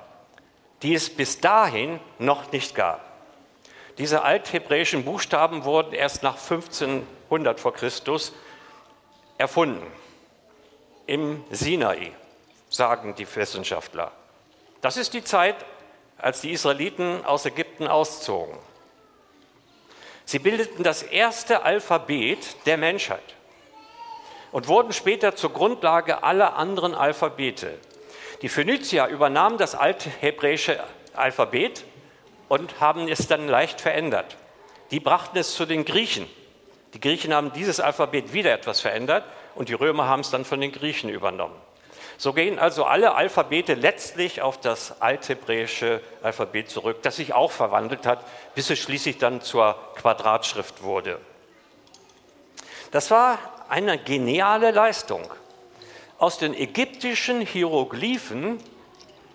die 0.83 0.95
es 0.95 1.11
bis 1.11 1.41
dahin 1.41 2.01
noch 2.19 2.53
nicht 2.53 2.75
gab. 2.75 3.05
Diese 3.99 4.23
althebräischen 4.23 5.05
Buchstaben 5.05 5.65
wurden 5.65 5.95
erst 5.95 6.23
nach 6.23 6.35
1500 6.35 7.59
vor 7.61 7.73
Christus 7.73 8.33
erfunden. 9.39 9.87
Im 11.07 11.45
Sinai, 11.51 12.13
sagen 12.69 13.15
die 13.15 13.27
Wissenschaftler. 13.37 14.13
Das 14.81 14.97
ist 14.97 15.15
die 15.15 15.25
Zeit, 15.25 15.57
als 16.19 16.41
die 16.41 16.53
Israeliten 16.53 17.25
aus 17.25 17.47
Ägypten 17.47 17.87
auszogen. 17.87 18.59
Sie 20.25 20.41
bildeten 20.41 20.83
das 20.83 21.03
erste 21.03 21.63
Alphabet 21.63 22.67
der 22.67 22.77
Menschheit 22.77 23.37
und 24.57 24.69
wurden 24.69 24.95
später 24.95 25.37
zur 25.37 25.53
Grundlage 25.53 26.23
aller 26.23 26.57
anderen 26.57 26.95
Alphabete. 26.95 27.75
Die 28.41 28.49
Phönizier 28.49 29.07
übernahmen 29.09 29.59
das 29.59 29.75
althebräische 29.75 30.83
Alphabet 31.13 31.85
und 32.49 32.81
haben 32.81 33.07
es 33.07 33.29
dann 33.29 33.49
leicht 33.49 33.83
verändert. 33.83 34.39
Die 34.93 34.99
brachten 34.99 35.37
es 35.37 35.55
zu 35.55 35.67
den 35.67 35.85
Griechen. 35.85 36.27
Die 36.95 37.01
Griechen 37.01 37.35
haben 37.35 37.53
dieses 37.53 37.81
Alphabet 37.81 38.33
wieder 38.33 38.51
etwas 38.51 38.81
verändert 38.81 39.25
und 39.57 39.69
die 39.69 39.75
Römer 39.75 40.09
haben 40.09 40.21
es 40.21 40.31
dann 40.31 40.47
von 40.47 40.59
den 40.59 40.73
Griechen 40.73 41.11
übernommen. 41.11 41.61
So 42.17 42.33
gehen 42.33 42.59
also 42.59 42.87
alle 42.87 43.15
Alphabete 43.15 43.75
letztlich 43.75 44.41
auf 44.41 44.59
das 44.59 45.03
althebräische 45.03 46.01
Alphabet 46.23 46.71
zurück, 46.71 47.03
das 47.03 47.17
sich 47.17 47.35
auch 47.35 47.53
verwandelt 47.53 48.07
hat, 48.07 48.25
bis 48.55 48.71
es 48.71 48.79
schließlich 48.79 49.19
dann 49.19 49.43
zur 49.43 49.77
Quadratschrift 49.97 50.83
wurde. 50.83 51.21
Das 52.91 53.11
war 53.11 53.39
eine 53.69 53.99
geniale 53.99 54.71
Leistung. 54.71 55.23
Aus 56.19 56.39
den 56.39 56.55
ägyptischen 56.55 57.41
Hieroglyphen, 57.41 58.59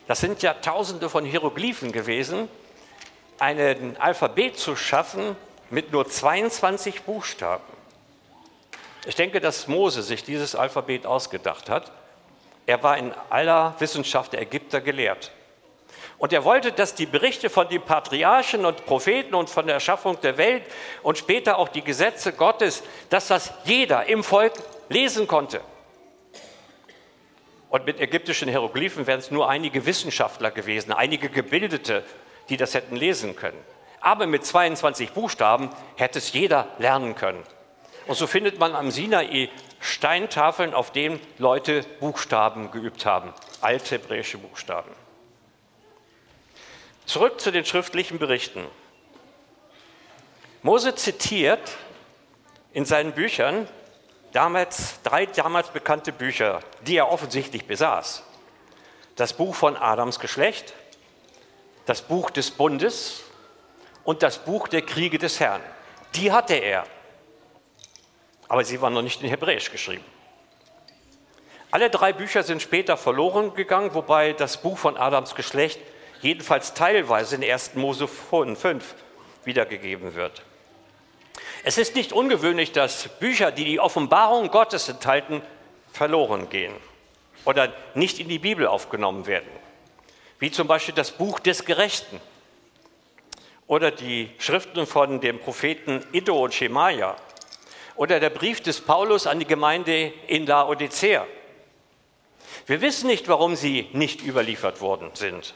das 0.07 0.19
sind 0.19 0.41
ja 0.41 0.53
tausende 0.55 1.09
von 1.09 1.25
Hieroglyphen 1.25 1.91
gewesen, 1.91 2.47
ein 3.39 3.97
Alphabet 3.97 4.57
zu 4.57 4.75
schaffen 4.75 5.35
mit 5.69 5.91
nur 5.91 6.07
22 6.07 7.03
Buchstaben. 7.03 7.63
Ich 9.05 9.15
denke, 9.15 9.39
dass 9.39 9.67
Mose 9.67 10.03
sich 10.03 10.23
dieses 10.23 10.55
Alphabet 10.55 11.05
ausgedacht 11.05 11.69
hat. 11.69 11.91
Er 12.67 12.83
war 12.83 12.97
in 12.97 13.13
aller 13.29 13.75
Wissenschaft 13.79 14.33
der 14.33 14.41
Ägypter 14.41 14.79
gelehrt. 14.79 15.31
Und 16.21 16.31
er 16.33 16.43
wollte, 16.43 16.71
dass 16.71 16.93
die 16.93 17.07
Berichte 17.07 17.49
von 17.49 17.67
den 17.67 17.81
Patriarchen 17.81 18.63
und 18.63 18.85
Propheten 18.85 19.33
und 19.33 19.49
von 19.49 19.65
der 19.65 19.73
Erschaffung 19.73 20.21
der 20.21 20.37
Welt 20.37 20.61
und 21.01 21.17
später 21.17 21.57
auch 21.57 21.67
die 21.67 21.81
Gesetze 21.83 22.31
Gottes, 22.31 22.83
dass 23.09 23.29
das 23.29 23.51
jeder 23.63 24.05
im 24.05 24.23
Volk 24.23 24.53
lesen 24.87 25.25
konnte. 25.25 25.61
Und 27.71 27.87
mit 27.87 27.99
ägyptischen 27.99 28.49
Hieroglyphen 28.49 29.07
wären 29.07 29.17
es 29.17 29.31
nur 29.31 29.49
einige 29.49 29.87
Wissenschaftler 29.87 30.51
gewesen, 30.51 30.91
einige 30.91 31.27
Gebildete, 31.27 32.03
die 32.49 32.57
das 32.57 32.75
hätten 32.75 32.95
lesen 32.97 33.35
können. 33.35 33.57
Aber 33.99 34.27
mit 34.27 34.45
22 34.45 35.13
Buchstaben 35.13 35.71
hätte 35.95 36.19
es 36.19 36.33
jeder 36.33 36.67
lernen 36.77 37.15
können. 37.15 37.41
Und 38.05 38.13
so 38.13 38.27
findet 38.27 38.59
man 38.59 38.75
am 38.75 38.91
Sinai 38.91 39.49
Steintafeln, 39.79 40.75
auf 40.75 40.91
denen 40.91 41.19
Leute 41.39 41.83
Buchstaben 41.99 42.69
geübt 42.69 43.07
haben, 43.07 43.33
alte 43.61 43.95
hebräische 43.95 44.37
Buchstaben. 44.37 45.00
Zurück 47.11 47.41
zu 47.41 47.51
den 47.51 47.65
schriftlichen 47.65 48.19
Berichten. 48.19 48.65
Mose 50.61 50.95
zitiert 50.95 51.59
in 52.71 52.85
seinen 52.85 53.11
Büchern 53.11 53.67
damals 54.31 55.01
drei 55.03 55.25
damals 55.25 55.71
bekannte 55.71 56.13
Bücher, 56.13 56.61
die 56.87 56.95
er 56.95 57.11
offensichtlich 57.11 57.67
besaß. 57.67 58.23
Das 59.17 59.33
Buch 59.33 59.53
von 59.53 59.75
Adams 59.75 60.21
Geschlecht, 60.21 60.73
das 61.85 62.01
Buch 62.01 62.29
des 62.29 62.49
Bundes 62.49 63.23
und 64.05 64.23
das 64.23 64.37
Buch 64.37 64.69
der 64.69 64.83
Kriege 64.83 65.17
des 65.17 65.41
Herrn. 65.41 65.61
Die 66.15 66.31
hatte 66.31 66.53
er, 66.53 66.85
aber 68.47 68.63
sie 68.63 68.79
waren 68.79 68.93
noch 68.93 69.01
nicht 69.01 69.21
in 69.21 69.27
Hebräisch 69.27 69.69
geschrieben. 69.69 70.05
Alle 71.71 71.89
drei 71.89 72.13
Bücher 72.13 72.43
sind 72.43 72.61
später 72.61 72.95
verloren 72.95 73.53
gegangen, 73.53 73.93
wobei 73.95 74.31
das 74.31 74.61
Buch 74.61 74.77
von 74.77 74.95
Adams 74.95 75.35
Geschlecht 75.35 75.81
jedenfalls 76.21 76.73
teilweise 76.73 77.35
in 77.35 77.43
1. 77.43 77.75
Mose 77.75 78.07
5 78.07 78.95
wiedergegeben 79.43 80.15
wird. 80.15 80.43
Es 81.63 81.77
ist 81.77 81.95
nicht 81.95 82.11
ungewöhnlich, 82.11 82.71
dass 82.71 83.07
Bücher, 83.19 83.51
die 83.51 83.65
die 83.65 83.79
Offenbarung 83.79 84.49
Gottes 84.49 84.89
enthalten, 84.89 85.41
verloren 85.91 86.49
gehen 86.49 86.73
oder 87.45 87.73
nicht 87.93 88.19
in 88.19 88.29
die 88.29 88.39
Bibel 88.39 88.67
aufgenommen 88.67 89.27
werden, 89.27 89.49
wie 90.39 90.51
zum 90.51 90.67
Beispiel 90.67 90.95
das 90.95 91.11
Buch 91.11 91.39
des 91.39 91.65
Gerechten 91.65 92.19
oder 93.67 93.91
die 93.91 94.29
Schriften 94.39 94.87
von 94.87 95.21
dem 95.21 95.39
Propheten 95.39 96.03
Iddo 96.11 96.43
und 96.43 96.53
Schemaja 96.53 97.15
oder 97.95 98.19
der 98.19 98.29
Brief 98.29 98.61
des 98.61 98.81
Paulus 98.81 99.27
an 99.27 99.39
die 99.39 99.45
Gemeinde 99.45 100.13
in 100.27 100.45
Laodicea. 100.45 101.27
Wir 102.65 102.81
wissen 102.81 103.07
nicht, 103.07 103.27
warum 103.27 103.55
sie 103.55 103.87
nicht 103.93 104.25
überliefert 104.25 104.81
worden 104.81 105.11
sind. 105.13 105.53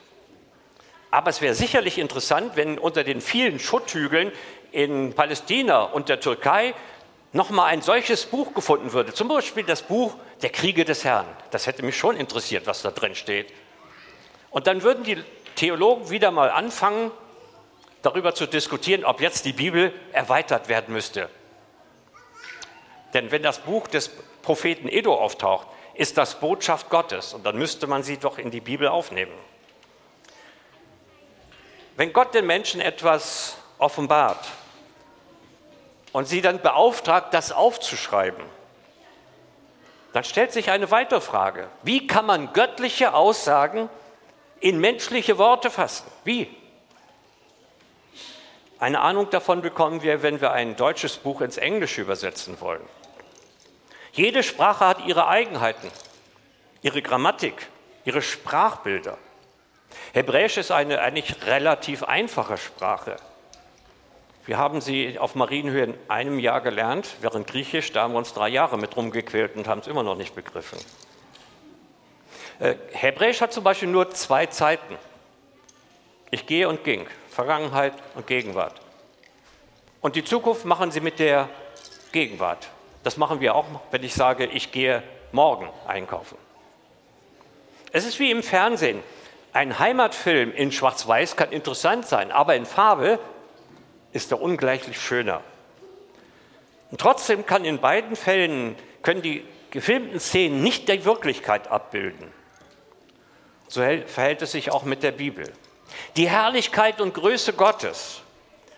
Aber 1.15 1.29
es 1.29 1.39
wäre 1.39 1.55
sicherlich 1.55 1.97
interessant, 1.97 2.57
wenn 2.57 2.77
unter 2.77 3.05
den 3.05 3.21
vielen 3.21 3.57
Schutthügeln 3.57 4.33
in 4.73 5.13
Palästina 5.13 5.83
und 5.83 6.09
der 6.09 6.19
Türkei 6.19 6.73
nochmal 7.31 7.67
ein 7.67 7.81
solches 7.81 8.25
Buch 8.25 8.53
gefunden 8.53 8.91
würde. 8.91 9.13
Zum 9.13 9.29
Beispiel 9.29 9.63
das 9.63 9.83
Buch 9.83 10.13
Der 10.41 10.49
Kriege 10.49 10.83
des 10.83 11.05
Herrn. 11.05 11.25
Das 11.51 11.67
hätte 11.67 11.83
mich 11.83 11.97
schon 11.97 12.17
interessiert, 12.17 12.67
was 12.67 12.81
da 12.81 12.91
drin 12.91 13.15
steht. 13.15 13.47
Und 14.49 14.67
dann 14.67 14.83
würden 14.83 15.05
die 15.05 15.23
Theologen 15.55 16.09
wieder 16.09 16.31
mal 16.31 16.51
anfangen, 16.51 17.11
darüber 18.01 18.35
zu 18.35 18.45
diskutieren, 18.45 19.05
ob 19.05 19.21
jetzt 19.21 19.45
die 19.45 19.53
Bibel 19.53 19.93
erweitert 20.11 20.67
werden 20.67 20.93
müsste. 20.93 21.29
Denn 23.13 23.31
wenn 23.31 23.41
das 23.41 23.59
Buch 23.59 23.87
des 23.87 24.11
Propheten 24.41 24.89
Edo 24.89 25.15
auftaucht, 25.15 25.67
ist 25.93 26.17
das 26.17 26.41
Botschaft 26.41 26.89
Gottes 26.89 27.33
und 27.33 27.45
dann 27.45 27.57
müsste 27.57 27.87
man 27.87 28.03
sie 28.03 28.17
doch 28.17 28.37
in 28.37 28.51
die 28.51 28.59
Bibel 28.59 28.89
aufnehmen. 28.89 29.31
Wenn 31.97 32.11
Gott 32.11 32.33
den 32.33 32.45
Menschen 32.45 32.81
etwas 32.81 33.57
offenbart 33.77 34.45
und 36.11 36.27
sie 36.27 36.41
dann 36.41 36.61
beauftragt, 36.61 37.33
das 37.33 37.51
aufzuschreiben, 37.51 38.43
dann 40.13 40.23
stellt 40.23 40.51
sich 40.51 40.71
eine 40.71 40.91
weitere 40.91 41.21
Frage. 41.21 41.67
Wie 41.83 42.07
kann 42.07 42.25
man 42.25 42.53
göttliche 42.53 43.13
Aussagen 43.13 43.89
in 44.59 44.79
menschliche 44.79 45.37
Worte 45.37 45.69
fassen? 45.69 46.09
Wie? 46.23 46.49
Eine 48.79 49.01
Ahnung 49.01 49.29
davon 49.29 49.61
bekommen 49.61 50.01
wir, 50.03 50.21
wenn 50.21 50.41
wir 50.41 50.51
ein 50.51 50.75
deutsches 50.75 51.17
Buch 51.17 51.41
ins 51.41 51.57
Englische 51.57 52.01
übersetzen 52.01 52.59
wollen. 52.59 52.85
Jede 54.11 54.43
Sprache 54.43 54.85
hat 54.85 55.05
ihre 55.05 55.27
Eigenheiten, 55.27 55.91
ihre 56.81 57.01
Grammatik, 57.01 57.67
ihre 58.05 58.21
Sprachbilder. 58.21 59.17
Hebräisch 60.13 60.57
ist 60.57 60.71
eine 60.71 61.01
eigentlich 61.01 61.45
relativ 61.45 62.03
einfache 62.03 62.57
Sprache. 62.57 63.17
Wir 64.45 64.57
haben 64.57 64.79
sie 64.79 65.17
auf 65.17 65.35
Marienhöhe 65.35 65.83
in 65.85 65.95
einem 66.07 66.39
Jahr 66.39 66.61
gelernt, 66.61 67.15
während 67.21 67.47
Griechisch, 67.47 67.91
da 67.91 68.03
haben 68.03 68.13
wir 68.13 68.19
uns 68.19 68.33
drei 68.33 68.49
Jahre 68.49 68.77
mit 68.77 68.95
rumgequält 68.95 69.55
und 69.55 69.67
haben 69.67 69.81
es 69.81 69.87
immer 69.87 70.03
noch 70.03 70.15
nicht 70.15 70.35
begriffen. 70.35 70.77
Äh, 72.59 72.75
Hebräisch 72.91 73.41
hat 73.41 73.51
zum 73.51 73.63
Beispiel 73.63 73.89
nur 73.89 74.11
zwei 74.11 74.45
Zeiten. 74.45 74.97
Ich 76.29 76.45
gehe 76.45 76.69
und 76.69 76.83
ging, 76.83 77.07
Vergangenheit 77.29 77.93
und 78.13 78.27
Gegenwart. 78.27 78.79
Und 80.01 80.15
die 80.15 80.23
Zukunft 80.23 80.65
machen 80.65 80.91
sie 80.91 81.01
mit 81.01 81.17
der 81.17 81.49
Gegenwart. 82.11 82.69
Das 83.03 83.17
machen 83.17 83.39
wir 83.39 83.55
auch, 83.55 83.65
wenn 83.91 84.03
ich 84.03 84.13
sage, 84.13 84.45
ich 84.45 84.71
gehe 84.71 85.03
morgen 85.31 85.69
einkaufen. 85.87 86.37
Es 87.91 88.05
ist 88.05 88.19
wie 88.19 88.31
im 88.31 88.43
Fernsehen. 88.43 89.01
Ein 89.55 89.79
Heimatfilm 89.79 90.53
in 90.53 90.73
Schwarz-Weiß 90.73 91.37
kann 91.37 91.53
interessant 91.53 92.05
sein, 92.05 92.29
aber 92.29 92.57
in 92.57 92.65
Farbe 92.65 93.19
ist 94.11 94.33
er 94.33 94.41
ungleichlich 94.41 94.99
schöner. 94.99 95.39
Und 96.91 96.99
trotzdem 96.99 97.45
kann 97.45 97.63
in 97.63 97.79
beiden 97.79 98.17
Fällen 98.17 98.75
können 99.01 99.21
die 99.21 99.45
gefilmten 99.71 100.19
Szenen 100.19 100.61
nicht 100.61 100.89
die 100.89 101.05
Wirklichkeit 101.05 101.69
abbilden. 101.69 102.33
So 103.69 103.79
verhält 103.79 104.41
es 104.41 104.51
sich 104.51 104.71
auch 104.73 104.83
mit 104.83 105.03
der 105.03 105.13
Bibel. 105.13 105.49
Die 106.17 106.29
Herrlichkeit 106.29 106.99
und 106.99 107.13
Größe 107.13 107.53
Gottes 107.53 108.23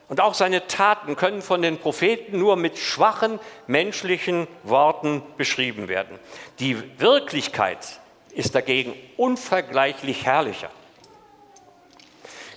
und 0.10 0.22
auch 0.22 0.36
seine 0.36 0.68
Taten 0.68 1.16
können 1.16 1.42
von 1.42 1.64
den 1.64 1.80
Propheten 1.80 2.38
nur 2.38 2.56
mit 2.56 2.78
schwachen 2.78 3.40
menschlichen 3.66 4.48
Worten 4.62 5.24
beschrieben 5.38 5.88
werden. 5.88 6.20
Die 6.60 7.00
Wirklichkeit 7.00 8.00
ist 8.38 8.54
dagegen 8.54 8.94
unvergleichlich 9.18 10.26
herrlicher. 10.26 10.70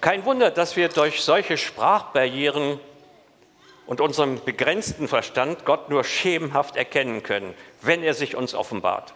Kein 0.03 0.25
Wunder, 0.27 0.51
dass 0.51 0.77
wir 0.77 0.89
durch 0.89 1.23
solche 1.23 1.57
Sprachbarrieren 1.57 2.79
und 3.87 4.01
unserem 4.01 4.45
begrenzten 4.45 5.09
Verstand 5.09 5.65
Gott 5.65 5.89
nur 5.89 6.05
schemenhaft 6.05 6.77
erkennen 6.77 7.23
können, 7.23 7.55
wenn 7.81 8.03
er 8.03 8.15
sich 8.15 8.37
uns 8.37 8.55
offenbart. 8.55 9.15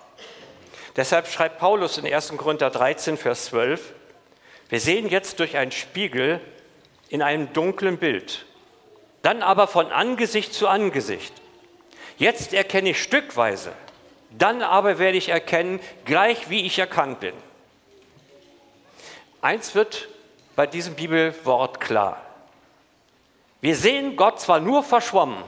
Deshalb 0.96 1.29
schreibt 1.29 1.59
Paulus 1.59 1.98
in 1.98 2.12
1. 2.12 2.37
Korinther 2.37 2.70
13, 2.70 3.18
Vers 3.18 3.46
12, 3.46 3.92
wir 4.70 4.81
sehen 4.81 5.09
jetzt 5.09 5.40
durch 5.40 5.59
einen 5.59 5.72
Spiegel 5.72 6.40
in 7.11 7.20
einem 7.20 7.53
dunklen 7.53 7.98
Bild, 7.98 8.46
dann 9.22 9.42
aber 9.42 9.68
von 9.68 9.92
Angesicht 9.92 10.55
zu 10.55 10.66
Angesicht. 10.66 11.35
Jetzt 12.16 12.55
erkenne 12.55 12.90
ich 12.90 13.03
stückweise, 13.03 13.72
dann 14.38 14.62
aber 14.62 14.99
werde 14.99 15.18
ich 15.18 15.29
erkennen, 15.29 15.81
gleich 16.05 16.51
wie 16.51 16.66
ich 16.66 16.79
erkannt 16.79 17.20
bin. 17.20 17.35
Eins 19.40 19.75
wird 19.75 20.09
bei 20.57 20.66
diesem 20.66 20.94
Bibelwort 20.94 21.81
klar. 21.81 22.20
Wir 23.61 23.77
sehen 23.77 24.16
Gott 24.16 24.40
zwar 24.40 24.61
nur 24.61 24.83
verschwommen, 24.83 25.42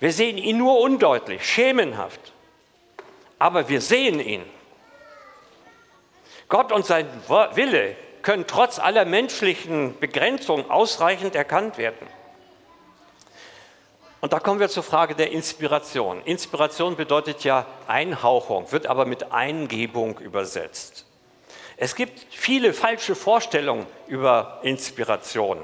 wir 0.00 0.12
sehen 0.12 0.38
ihn 0.38 0.58
nur 0.58 0.80
undeutlich, 0.80 1.44
schemenhaft, 1.44 2.32
aber 3.38 3.68
wir 3.68 3.80
sehen 3.80 4.20
ihn. 4.20 4.44
Gott 6.48 6.72
und 6.72 6.86
sein 6.86 7.06
Wille 7.54 7.96
können 8.22 8.46
trotz 8.46 8.78
aller 8.78 9.04
menschlichen 9.04 9.98
Begrenzungen 9.98 10.70
ausreichend 10.70 11.34
erkannt 11.34 11.78
werden. 11.78 12.06
Und 14.20 14.32
da 14.32 14.40
kommen 14.40 14.58
wir 14.58 14.68
zur 14.68 14.82
Frage 14.82 15.14
der 15.14 15.30
Inspiration. 15.30 16.22
Inspiration 16.24 16.96
bedeutet 16.96 17.44
ja 17.44 17.66
Einhauchung, 17.86 18.70
wird 18.72 18.86
aber 18.86 19.04
mit 19.04 19.32
Eingebung 19.32 20.18
übersetzt. 20.18 21.06
Es 21.76 21.94
gibt 21.94 22.26
viele 22.30 22.72
falsche 22.72 23.14
Vorstellungen 23.14 23.86
über 24.08 24.58
Inspiration, 24.62 25.60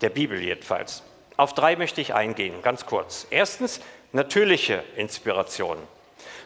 der 0.00 0.08
Bibel 0.08 0.40
jedenfalls. 0.40 1.02
Auf 1.36 1.52
drei 1.52 1.76
möchte 1.76 2.00
ich 2.00 2.14
eingehen, 2.14 2.62
ganz 2.62 2.86
kurz. 2.86 3.26
Erstens 3.28 3.80
natürliche 4.12 4.82
Inspiration. 4.96 5.76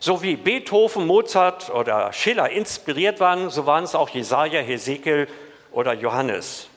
So 0.00 0.22
wie 0.22 0.34
Beethoven, 0.34 1.06
Mozart 1.06 1.70
oder 1.70 2.12
Schiller 2.12 2.50
inspiriert 2.50 3.20
waren, 3.20 3.50
so 3.50 3.66
waren 3.66 3.84
es 3.84 3.94
auch 3.94 4.08
Jesaja, 4.08 4.60
Hesekiel 4.60 5.28
oder 5.70 5.92
Johannes 5.92 6.68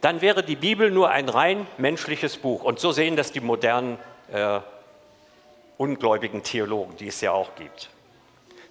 dann 0.00 0.20
wäre 0.20 0.42
die 0.42 0.56
Bibel 0.56 0.90
nur 0.90 1.10
ein 1.10 1.28
rein 1.28 1.66
menschliches 1.78 2.36
Buch. 2.36 2.64
Und 2.64 2.78
so 2.78 2.92
sehen 2.92 3.16
das 3.16 3.32
die 3.32 3.40
modernen 3.40 3.98
äh, 4.32 4.60
ungläubigen 5.76 6.42
Theologen, 6.42 6.96
die 6.96 7.08
es 7.08 7.20
ja 7.20 7.32
auch 7.32 7.54
gibt. 7.54 7.90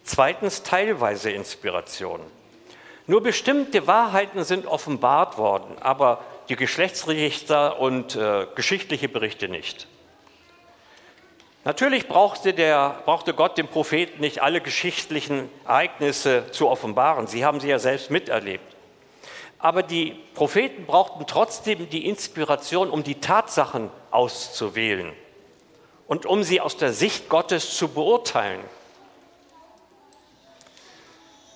Zweitens 0.04 0.64
teilweise 0.64 1.32
Inspiration. 1.32 2.20
Nur 3.06 3.22
bestimmte 3.22 3.88
Wahrheiten 3.88 4.44
sind 4.44 4.66
offenbart 4.66 5.38
worden, 5.38 5.78
aber 5.82 6.24
die 6.50 6.56
Geschlechtsregister 6.56 7.80
und 7.80 8.16
äh, 8.16 8.48
geschichtliche 8.56 9.10
Berichte 9.10 9.50
nicht. 9.50 9.88
Natürlich 11.66 12.08
brauchte, 12.08 12.54
der, 12.54 13.02
brauchte 13.06 13.34
Gott 13.34 13.58
dem 13.58 13.68
Propheten 13.68 14.22
nicht 14.22 14.42
alle 14.42 14.62
geschichtlichen 14.62 15.50
Ereignisse 15.66 16.46
zu 16.52 16.70
offenbaren. 16.70 17.28
Sie 17.28 17.46
haben 17.46 17.60
sie 17.60 17.68
ja 17.68 17.78
selbst 17.78 18.10
miterlebt. 18.10 18.76
Aber 19.60 19.84
die 19.84 20.12
Propheten 20.34 20.86
brauchten 20.86 21.28
trotzdem 21.28 21.90
die 21.90 22.08
Inspiration, 22.08 22.90
um 22.90 23.04
die 23.04 23.20
Tatsachen 23.20 23.92
auszuwählen 24.10 25.14
und 26.08 26.26
um 26.26 26.44
sie 26.44 26.62
aus 26.62 26.78
der 26.78 26.94
Sicht 26.94 27.28
Gottes 27.28 27.76
zu 27.76 27.90
beurteilen. 27.90 28.62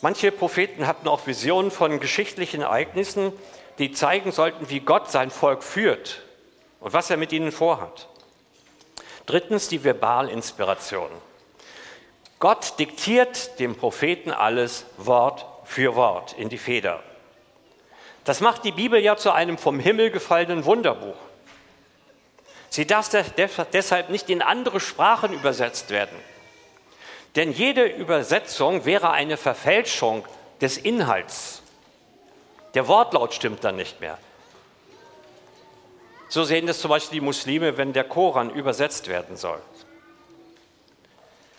Manche 0.01 0.33
Propheten 0.33 0.85
hatten 0.85 1.07
auch 1.07 1.25
Visionen 1.25 1.71
von 1.71 2.01
geschichtlichen 2.01 2.61
Ereignissen, 2.61 3.31
die 3.79 3.93
zeigen 3.93 4.33
sollten, 4.33 4.69
wie 4.69 4.81
Gott 4.81 5.09
sein 5.09 5.31
Volk 5.31 5.63
führt 5.63 6.21
und 6.81 6.91
was 6.91 7.09
er 7.09 7.15
mit 7.15 7.31
ihnen 7.31 7.53
vorhat. 7.53 8.09
Drittens 9.25 9.69
die 9.69 9.85
Verbalinspiration. 9.85 11.09
Gott 12.39 12.77
diktiert 12.77 13.57
dem 13.59 13.77
Propheten 13.77 14.31
alles 14.31 14.85
Wort 14.97 15.45
für 15.63 15.95
Wort 15.95 16.33
in 16.33 16.49
die 16.49 16.57
Feder. 16.57 17.01
Das 18.25 18.39
macht 18.39 18.63
die 18.63 18.71
Bibel 18.71 18.99
ja 18.99 19.17
zu 19.17 19.31
einem 19.31 19.57
vom 19.57 19.79
Himmel 19.79 20.11
gefallenen 20.11 20.65
Wunderbuch. 20.65 21.17
Sie 22.69 22.87
darf 22.87 23.09
deshalb 23.09 24.09
nicht 24.09 24.29
in 24.29 24.41
andere 24.41 24.79
Sprachen 24.79 25.33
übersetzt 25.33 25.89
werden. 25.89 26.17
Denn 27.35 27.51
jede 27.51 27.85
Übersetzung 27.85 28.85
wäre 28.85 29.11
eine 29.11 29.37
Verfälschung 29.37 30.25
des 30.61 30.77
Inhalts. 30.77 31.61
Der 32.73 32.87
Wortlaut 32.87 33.33
stimmt 33.33 33.63
dann 33.63 33.75
nicht 33.75 34.01
mehr. 34.01 34.17
So 36.29 36.43
sehen 36.43 36.65
das 36.65 36.79
zum 36.79 36.89
Beispiel 36.89 37.19
die 37.19 37.25
Muslime, 37.25 37.77
wenn 37.77 37.93
der 37.93 38.05
Koran 38.05 38.49
übersetzt 38.49 39.07
werden 39.07 39.37
soll. 39.37 39.61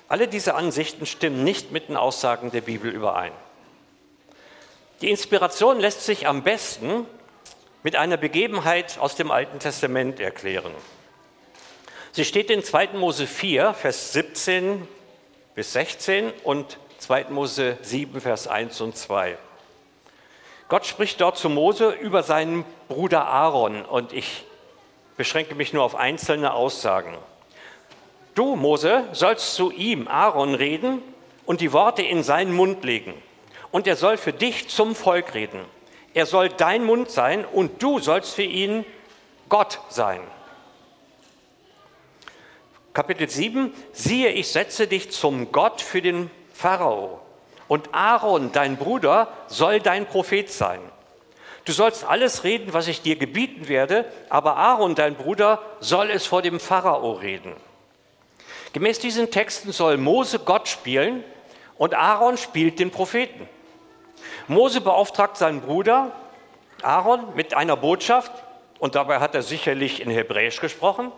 Alle 0.09 0.27
diese 0.27 0.55
Ansichten 0.55 1.07
stimmen 1.07 1.45
nicht 1.45 1.71
mit 1.71 1.89
den 1.89 1.97
Aussagen 1.97 2.51
der 2.51 2.61
Bibel 2.63 2.91
überein. 2.91 3.33
Die 5.01 5.11
Inspiration 5.11 5.81
lässt 5.81 6.05
sich 6.05 6.27
am 6.27 6.43
besten 6.43 7.07
mit 7.83 7.97
einer 7.97 8.17
Begebenheit 8.17 8.99
aus 8.99 9.17
dem 9.17 9.31
Alten 9.31 9.59
Testament 9.59 10.21
erklären. 10.21 10.73
Sie 12.13 12.25
steht 12.25 12.49
in 12.49 12.63
2. 12.63 12.91
Mose 12.95 13.27
4, 13.27 13.75
Vers 13.75 14.13
17 14.13 14.87
bis 15.57 15.73
16 15.73 16.33
und 16.45 16.79
2. 16.99 17.27
Mose 17.31 17.77
7, 17.83 18.21
Vers 18.21 18.47
1 18.47 18.81
und 18.81 18.97
2. 18.97 19.37
Gott 20.69 20.87
spricht 20.87 21.21
dort 21.21 21.37
zu 21.37 21.49
Mose 21.51 21.91
über 21.91 22.23
seinen 22.23 22.65
Bruder 22.89 23.27
Aaron 23.27 23.85
und 23.85 24.13
ich 24.13 24.45
beschränke 25.17 25.55
mich 25.55 25.73
nur 25.73 25.83
auf 25.83 25.97
einzelne 25.97 26.55
Aussagen. 26.55 27.19
Du, 28.35 28.57
Mose, 28.57 29.05
sollst 29.13 29.55
zu 29.55 29.71
ihm, 29.71 30.09
Aaron, 30.09 30.55
reden 30.55 31.03
und 31.47 31.61
die 31.61 31.73
Worte 31.73 32.03
in 32.03 32.23
seinen 32.23 32.53
Mund 32.53 32.85
legen. 32.85 33.15
Und 33.75 33.89
er 33.89 33.97
soll 33.97 34.19
für 34.19 34.33
dich 34.33 34.69
zum 34.69 34.95
Volk 34.95 35.35
reden. 35.35 35.65
Er 36.15 36.27
soll 36.27 36.49
dein 36.49 36.85
Mund 36.85 37.11
sein 37.11 37.45
und 37.45 37.83
du 37.83 37.99
sollst 37.99 38.37
für 38.37 38.45
ihn 38.45 38.85
Gott 39.49 39.81
sein. 39.89 40.21
Kapitel 42.93 43.29
7, 43.29 43.75
siehe, 43.93 44.29
ich 44.29 44.47
setze 44.53 44.87
dich 44.87 45.11
zum 45.11 45.51
Gott 45.51 45.81
für 45.81 46.01
den 46.01 46.31
Pharao. 46.53 47.21
Und 47.67 47.93
Aaron, 47.93 48.53
dein 48.53 48.77
Bruder, 48.77 49.33
soll 49.49 49.81
dein 49.81 50.07
Prophet 50.07 50.53
sein. 50.53 50.79
Du 51.65 51.73
sollst 51.73 52.05
alles 52.05 52.45
reden, 52.45 52.75
was 52.75 52.87
ich 52.87 53.03
dir 53.03 53.17
gebieten 53.17 53.67
werde, 53.67 54.05
aber 54.29 54.57
Aaron, 54.57 54.95
dein 54.95 55.17
Bruder, 55.17 55.61
soll 55.81 56.11
es 56.11 56.27
vor 56.27 56.43
dem 56.43 56.61
Pharao 56.61 57.15
reden. 57.15 57.57
Gemäß 58.73 59.01
diesen 59.01 59.33
Texten 59.33 59.73
soll 59.73 59.97
Mose 59.97 60.39
Gott 60.39 60.69
spielen 60.69 61.25
und 61.77 61.95
Aaron 61.95 62.37
spielt 62.37 62.79
den 62.79 62.93
Propheten. 62.93 63.49
Mose 64.49 64.81
beauftragt 64.81 65.37
seinen 65.37 65.61
Bruder 65.61 66.13
Aaron 66.83 67.35
mit 67.35 67.55
einer 67.55 67.77
Botschaft 67.77 68.33
und 68.79 68.95
dabei 68.95 69.21
hat 69.21 69.35
er 69.35 69.43
sicherlich 69.43 70.01
in 70.01 70.11
Hebräisch 70.11 70.61
gesprochen. 70.61 71.13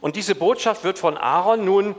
Und 0.00 0.16
diese 0.16 0.34
Botschaft 0.34 0.84
wird 0.84 0.98
von 0.98 1.16
Aaron 1.16 1.64
nun 1.64 1.94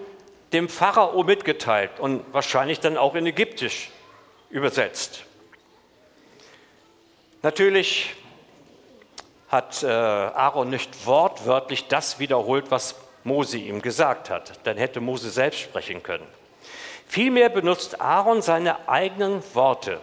dem 0.54 0.70
Pharao 0.70 1.24
mitgeteilt 1.24 2.00
und 2.00 2.24
wahrscheinlich 2.34 2.80
dann 2.80 2.98
auch 2.98 3.16
in 3.16 3.26
Ägyptisch 3.26 3.90
übersetzt. 4.50 5.26
Natürlich 7.42 8.16
hat 9.50 9.84
äh, 9.84 9.88
Aaron 9.88 10.70
nicht 10.70 11.06
wortwörtlich 11.06 11.88
das 11.88 12.20
wiederholt, 12.20 12.70
was 12.70 12.96
Mose 13.24 13.58
ihm 13.58 13.82
gesagt 13.82 14.30
hat. 14.30 14.60
Dann 14.64 14.78
hätte 14.78 15.00
Mose 15.00 15.30
selbst 15.30 15.60
sprechen 15.60 16.04
können. 16.04 16.28
Vielmehr 17.08 17.50
benutzt 17.50 18.00
Aaron 18.00 18.42
seine 18.42 18.88
eigenen 18.88 19.44
Worte 19.54 20.00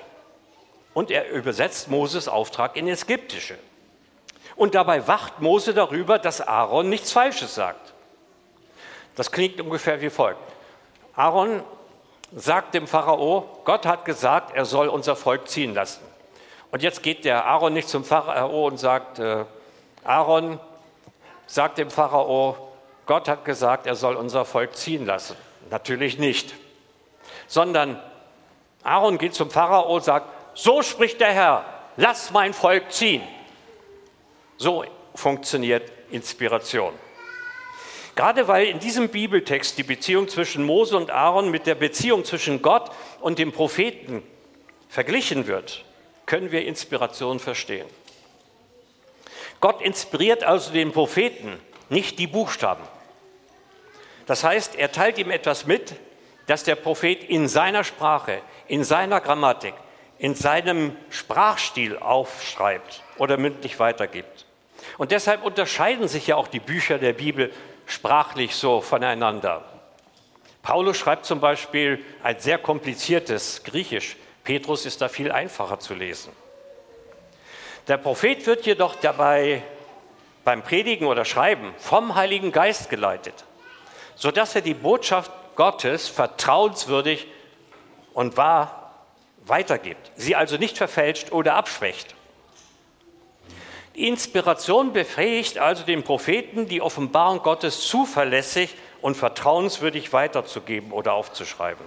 und 0.98 1.12
er 1.12 1.30
übersetzt 1.30 1.88
Moses 1.88 2.26
Auftrag 2.26 2.74
in 2.74 2.88
Ägyptische. 2.88 3.56
Und 4.56 4.74
dabei 4.74 5.06
wacht 5.06 5.40
Mose 5.40 5.72
darüber, 5.72 6.18
dass 6.18 6.40
Aaron 6.40 6.88
nichts 6.88 7.12
Falsches 7.12 7.54
sagt. 7.54 7.94
Das 9.14 9.30
klingt 9.30 9.60
ungefähr 9.60 10.00
wie 10.00 10.10
folgt. 10.10 10.40
Aaron 11.14 11.62
sagt 12.34 12.74
dem 12.74 12.88
Pharao, 12.88 13.60
Gott 13.64 13.86
hat 13.86 14.06
gesagt, 14.06 14.56
er 14.56 14.64
soll 14.64 14.88
unser 14.88 15.14
Volk 15.14 15.46
ziehen 15.48 15.72
lassen. 15.72 16.02
Und 16.72 16.82
jetzt 16.82 17.04
geht 17.04 17.24
der 17.24 17.44
Aaron 17.44 17.74
nicht 17.74 17.88
zum 17.88 18.02
Pharao 18.02 18.66
und 18.66 18.78
sagt, 18.78 19.20
äh, 19.20 19.44
Aaron 20.02 20.58
sagt 21.46 21.78
dem 21.78 21.92
Pharao, 21.92 22.56
Gott 23.06 23.28
hat 23.28 23.44
gesagt, 23.44 23.86
er 23.86 23.94
soll 23.94 24.16
unser 24.16 24.44
Volk 24.44 24.74
ziehen 24.74 25.06
lassen. 25.06 25.36
Natürlich 25.70 26.18
nicht. 26.18 26.54
Sondern 27.46 28.02
Aaron 28.82 29.16
geht 29.16 29.34
zum 29.34 29.48
Pharao 29.48 29.94
und 29.94 30.02
sagt, 30.02 30.37
so 30.58 30.82
spricht 30.82 31.20
der 31.20 31.32
Herr, 31.32 31.64
lass 31.96 32.32
mein 32.32 32.52
Volk 32.52 32.90
ziehen. 32.90 33.22
So 34.56 34.84
funktioniert 35.14 35.92
Inspiration. 36.10 36.92
Gerade 38.16 38.48
weil 38.48 38.66
in 38.66 38.80
diesem 38.80 39.08
Bibeltext 39.08 39.78
die 39.78 39.84
Beziehung 39.84 40.26
zwischen 40.26 40.64
Mose 40.64 40.96
und 40.96 41.12
Aaron 41.12 41.52
mit 41.52 41.68
der 41.68 41.76
Beziehung 41.76 42.24
zwischen 42.24 42.60
Gott 42.60 42.90
und 43.20 43.38
dem 43.38 43.52
Propheten 43.52 44.24
verglichen 44.88 45.46
wird, 45.46 45.84
können 46.26 46.50
wir 46.50 46.66
Inspiration 46.66 47.38
verstehen. 47.38 47.86
Gott 49.60 49.80
inspiriert 49.80 50.42
also 50.42 50.72
den 50.72 50.90
Propheten, 50.90 51.60
nicht 51.88 52.18
die 52.18 52.26
Buchstaben. 52.26 52.82
Das 54.26 54.42
heißt, 54.42 54.74
er 54.74 54.90
teilt 54.90 55.18
ihm 55.18 55.30
etwas 55.30 55.66
mit, 55.66 55.94
das 56.48 56.64
der 56.64 56.74
Prophet 56.74 57.22
in 57.22 57.46
seiner 57.46 57.84
Sprache, 57.84 58.42
in 58.66 58.82
seiner 58.82 59.20
Grammatik, 59.20 59.74
in 60.18 60.34
seinem 60.34 60.96
Sprachstil 61.10 61.96
aufschreibt 61.96 63.02
oder 63.18 63.36
mündlich 63.36 63.78
weitergibt. 63.78 64.46
Und 64.96 65.12
deshalb 65.12 65.44
unterscheiden 65.44 66.08
sich 66.08 66.26
ja 66.26 66.36
auch 66.36 66.48
die 66.48 66.60
Bücher 66.60 66.98
der 66.98 67.12
Bibel 67.12 67.52
sprachlich 67.86 68.54
so 68.54 68.80
voneinander. 68.80 69.64
Paulus 70.62 70.96
schreibt 70.96 71.24
zum 71.24 71.40
Beispiel 71.40 72.04
ein 72.22 72.38
sehr 72.40 72.58
kompliziertes 72.58 73.62
Griechisch. 73.62 74.16
Petrus 74.44 74.86
ist 74.86 75.00
da 75.00 75.08
viel 75.08 75.30
einfacher 75.30 75.78
zu 75.78 75.94
lesen. 75.94 76.32
Der 77.86 77.96
Prophet 77.96 78.46
wird 78.46 78.66
jedoch 78.66 78.96
dabei 78.96 79.62
beim 80.44 80.62
Predigen 80.62 81.06
oder 81.06 81.24
Schreiben 81.24 81.74
vom 81.78 82.14
Heiligen 82.14 82.52
Geist 82.52 82.90
geleitet, 82.90 83.44
sodass 84.14 84.54
er 84.54 84.60
die 84.60 84.74
Botschaft 84.74 85.30
Gottes 85.56 86.08
vertrauenswürdig 86.08 87.26
und 88.12 88.36
wahr 88.36 88.77
weitergibt, 89.48 90.10
sie 90.16 90.36
also 90.36 90.56
nicht 90.56 90.78
verfälscht 90.78 91.32
oder 91.32 91.54
abschwächt. 91.54 92.14
Die 93.94 94.06
Inspiration 94.06 94.92
befähigt 94.92 95.58
also 95.58 95.82
den 95.84 96.04
Propheten, 96.04 96.68
die 96.68 96.80
Offenbarung 96.80 97.42
Gottes 97.42 97.80
zuverlässig 97.80 98.76
und 99.00 99.16
vertrauenswürdig 99.16 100.12
weiterzugeben 100.12 100.92
oder 100.92 101.14
aufzuschreiben. 101.14 101.84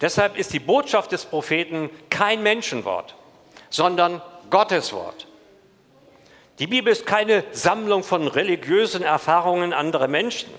Deshalb 0.00 0.36
ist 0.36 0.52
die 0.52 0.60
Botschaft 0.60 1.12
des 1.12 1.24
Propheten 1.24 1.90
kein 2.10 2.42
Menschenwort, 2.42 3.14
sondern 3.70 4.20
Gottes 4.50 4.92
Wort. 4.92 5.26
Die 6.58 6.66
Bibel 6.66 6.92
ist 6.92 7.06
keine 7.06 7.44
Sammlung 7.52 8.02
von 8.02 8.26
religiösen 8.28 9.02
Erfahrungen 9.02 9.72
anderer 9.72 10.08
Menschen. 10.08 10.52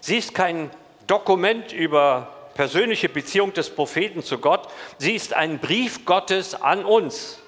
Sie 0.00 0.18
ist 0.18 0.34
kein 0.34 0.70
Dokument 1.06 1.72
über 1.72 2.35
persönliche 2.56 3.08
Beziehung 3.08 3.52
des 3.52 3.70
Propheten 3.70 4.22
zu 4.22 4.38
Gott. 4.38 4.68
Sie 4.98 5.14
ist 5.14 5.34
ein 5.34 5.58
Brief 5.58 6.04
Gottes 6.04 6.54
an 6.54 6.84
uns. 6.84 7.38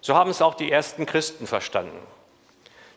So 0.00 0.14
haben 0.14 0.30
es 0.30 0.42
auch 0.42 0.54
die 0.54 0.70
ersten 0.70 1.06
Christen 1.06 1.46
verstanden. 1.46 1.98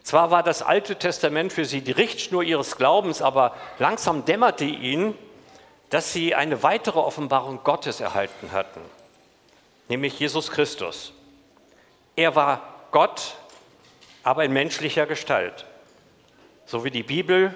Zwar 0.04 0.32
war 0.32 0.44
das 0.44 0.62
Alte 0.62 0.98
Testament 0.98 1.54
für 1.54 1.66
sie 1.66 1.82
die 1.82 1.92
Richtschnur 1.92 2.44
ihres 2.44 2.78
Glaubens, 2.78 3.22
aber 3.22 3.56
langsam 3.80 4.26
dämmerte 4.26 4.66
ihnen, 4.66 5.18
dass 5.90 6.14
sie 6.14 6.36
eine 6.36 6.62
weitere 6.62 7.00
Offenbarung 7.00 7.64
Gottes 7.64 8.00
erhalten 8.00 8.52
hatten, 8.52 8.82
nämlich 9.88 10.20
Jesus 10.20 10.52
Christus. 10.52 11.14
Er 12.16 12.36
war 12.36 12.62
Gott, 12.92 13.36
aber 14.24 14.44
in 14.46 14.54
menschlicher 14.54 15.06
Gestalt. 15.06 15.66
So 16.66 16.84
wie 16.84 16.92
die 16.92 17.04
Bibel 17.04 17.54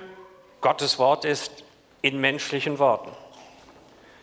Gottes 0.62 0.98
Wort 0.98 1.26
ist 1.26 1.64
in 2.04 2.22
menschlichen 2.22 2.78
Worten. 2.78 3.12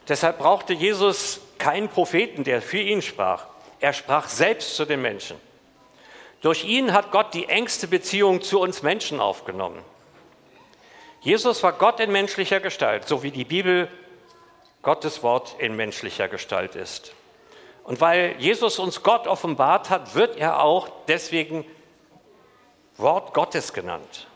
Deshalb 0.06 0.38
brauchte 0.38 0.72
Jesus 0.72 1.40
keinen 1.58 1.88
Propheten, 1.88 2.44
der 2.44 2.62
für 2.62 2.78
ihn 2.78 3.02
sprach. 3.02 3.46
Er 3.80 3.92
sprach 3.92 4.28
selbst 4.28 4.76
zu 4.76 4.84
den 4.84 5.02
Menschen. 5.02 5.36
Durch 6.42 6.64
ihn 6.64 6.92
hat 6.92 7.10
Gott 7.10 7.34
die 7.34 7.48
engste 7.48 7.88
Beziehung 7.88 8.42
zu 8.42 8.60
uns 8.60 8.82
Menschen 8.82 9.18
aufgenommen. 9.18 9.82
Jesus 11.22 11.62
war 11.62 11.72
Gott 11.72 12.00
in 12.00 12.12
menschlicher 12.12 12.60
Gestalt, 12.60 13.08
so 13.08 13.22
wie 13.22 13.30
die 13.30 13.44
Bibel 13.44 13.88
Gottes 14.82 15.22
Wort 15.22 15.56
in 15.58 15.74
menschlicher 15.76 16.28
Gestalt 16.28 16.74
ist. 16.76 17.12
Und 17.84 18.00
weil 18.00 18.36
Jesus 18.38 18.78
uns 18.78 19.02
Gott 19.02 19.26
offenbart 19.26 19.90
hat, 19.90 20.14
wird 20.14 20.36
er 20.36 20.62
auch 20.62 20.88
deswegen 21.08 21.64
Wort 22.96 23.32
Gottes 23.32 23.72
genannt. 23.72 24.26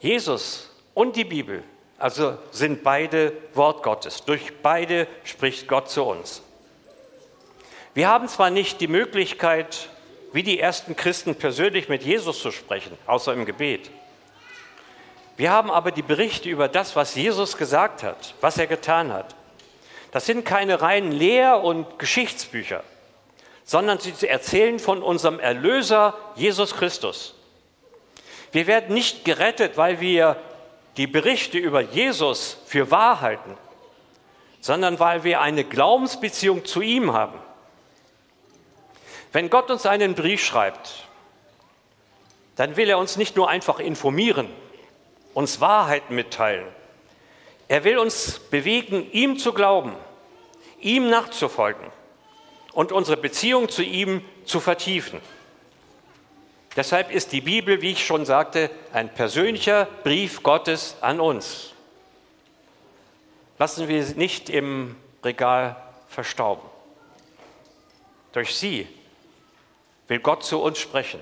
Jesus 0.00 0.70
und 0.94 1.16
die 1.16 1.24
Bibel, 1.24 1.62
also 1.98 2.38
sind 2.52 2.82
beide 2.82 3.32
Wort 3.54 3.82
Gottes. 3.82 4.24
Durch 4.24 4.62
beide 4.62 5.06
spricht 5.24 5.66
Gott 5.68 5.90
zu 5.90 6.04
uns. 6.04 6.42
Wir 7.94 8.08
haben 8.08 8.28
zwar 8.28 8.50
nicht 8.50 8.80
die 8.80 8.86
Möglichkeit, 8.86 9.88
wie 10.32 10.42
die 10.42 10.60
ersten 10.60 10.94
Christen 10.94 11.34
persönlich 11.34 11.88
mit 11.88 12.02
Jesus 12.02 12.40
zu 12.40 12.52
sprechen, 12.52 12.96
außer 13.06 13.32
im 13.32 13.44
Gebet. 13.44 13.90
Wir 15.36 15.50
haben 15.50 15.70
aber 15.70 15.90
die 15.90 16.02
Berichte 16.02 16.48
über 16.48 16.68
das, 16.68 16.94
was 16.96 17.14
Jesus 17.14 17.56
gesagt 17.56 18.02
hat, 18.02 18.34
was 18.40 18.58
er 18.58 18.66
getan 18.66 19.12
hat. 19.12 19.34
Das 20.10 20.26
sind 20.26 20.44
keine 20.44 20.80
reinen 20.80 21.12
Lehr- 21.12 21.62
und 21.62 21.98
Geschichtsbücher, 21.98 22.82
sondern 23.64 23.98
sie 23.98 24.26
erzählen 24.26 24.78
von 24.78 25.02
unserem 25.02 25.38
Erlöser 25.40 26.16
Jesus 26.34 26.74
Christus. 26.74 27.34
Wir 28.52 28.66
werden 28.66 28.94
nicht 28.94 29.24
gerettet, 29.24 29.76
weil 29.76 30.00
wir 30.00 30.36
die 30.98 31.06
Berichte 31.06 31.58
über 31.58 31.80
Jesus 31.80 32.58
für 32.66 32.90
wahr 32.90 33.20
halten, 33.20 33.56
sondern 34.60 34.98
weil 34.98 35.22
wir 35.22 35.40
eine 35.40 35.64
Glaubensbeziehung 35.64 36.64
zu 36.64 36.80
ihm 36.80 37.12
haben. 37.12 37.38
Wenn 39.32 39.48
Gott 39.48 39.70
uns 39.70 39.86
einen 39.86 40.14
Brief 40.14 40.44
schreibt, 40.44 41.06
dann 42.56 42.76
will 42.76 42.90
er 42.90 42.98
uns 42.98 43.16
nicht 43.16 43.36
nur 43.36 43.48
einfach 43.48 43.78
informieren, 43.78 44.48
uns 45.34 45.60
Wahrheiten 45.60 46.16
mitteilen. 46.16 46.66
Er 47.68 47.84
will 47.84 47.98
uns 47.98 48.40
bewegen, 48.50 49.08
ihm 49.12 49.38
zu 49.38 49.52
glauben, 49.52 49.94
ihm 50.80 51.08
nachzufolgen 51.08 51.86
und 52.72 52.90
unsere 52.90 53.16
Beziehung 53.16 53.68
zu 53.68 53.84
ihm 53.84 54.24
zu 54.44 54.58
vertiefen. 54.58 55.20
Deshalb 56.78 57.10
ist 57.10 57.32
die 57.32 57.40
Bibel, 57.40 57.82
wie 57.82 57.90
ich 57.90 58.06
schon 58.06 58.24
sagte, 58.24 58.70
ein 58.92 59.12
persönlicher 59.12 59.86
Brief 60.04 60.44
Gottes 60.44 60.94
an 61.00 61.18
uns. 61.18 61.72
Lassen 63.58 63.88
wir 63.88 64.04
sie 64.04 64.14
nicht 64.14 64.48
im 64.48 64.94
Regal 65.24 65.74
verstauben. 66.08 66.62
Durch 68.30 68.54
sie 68.54 68.86
will 70.06 70.20
Gott 70.20 70.44
zu 70.44 70.62
uns 70.62 70.78
sprechen 70.78 71.18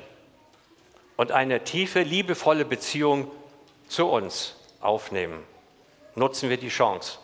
und 1.16 1.32
eine 1.32 1.64
tiefe, 1.64 2.02
liebevolle 2.02 2.66
Beziehung 2.66 3.30
zu 3.88 4.08
uns 4.08 4.56
aufnehmen. 4.82 5.42
Nutzen 6.16 6.50
wir 6.50 6.58
die 6.58 6.68
Chance 6.68 7.16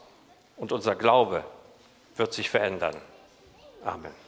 und 0.56 0.72
unser 0.72 0.96
Glaube 0.96 1.44
wird 2.16 2.32
sich 2.32 2.48
verändern. 2.48 2.96
Amen. 3.84 4.21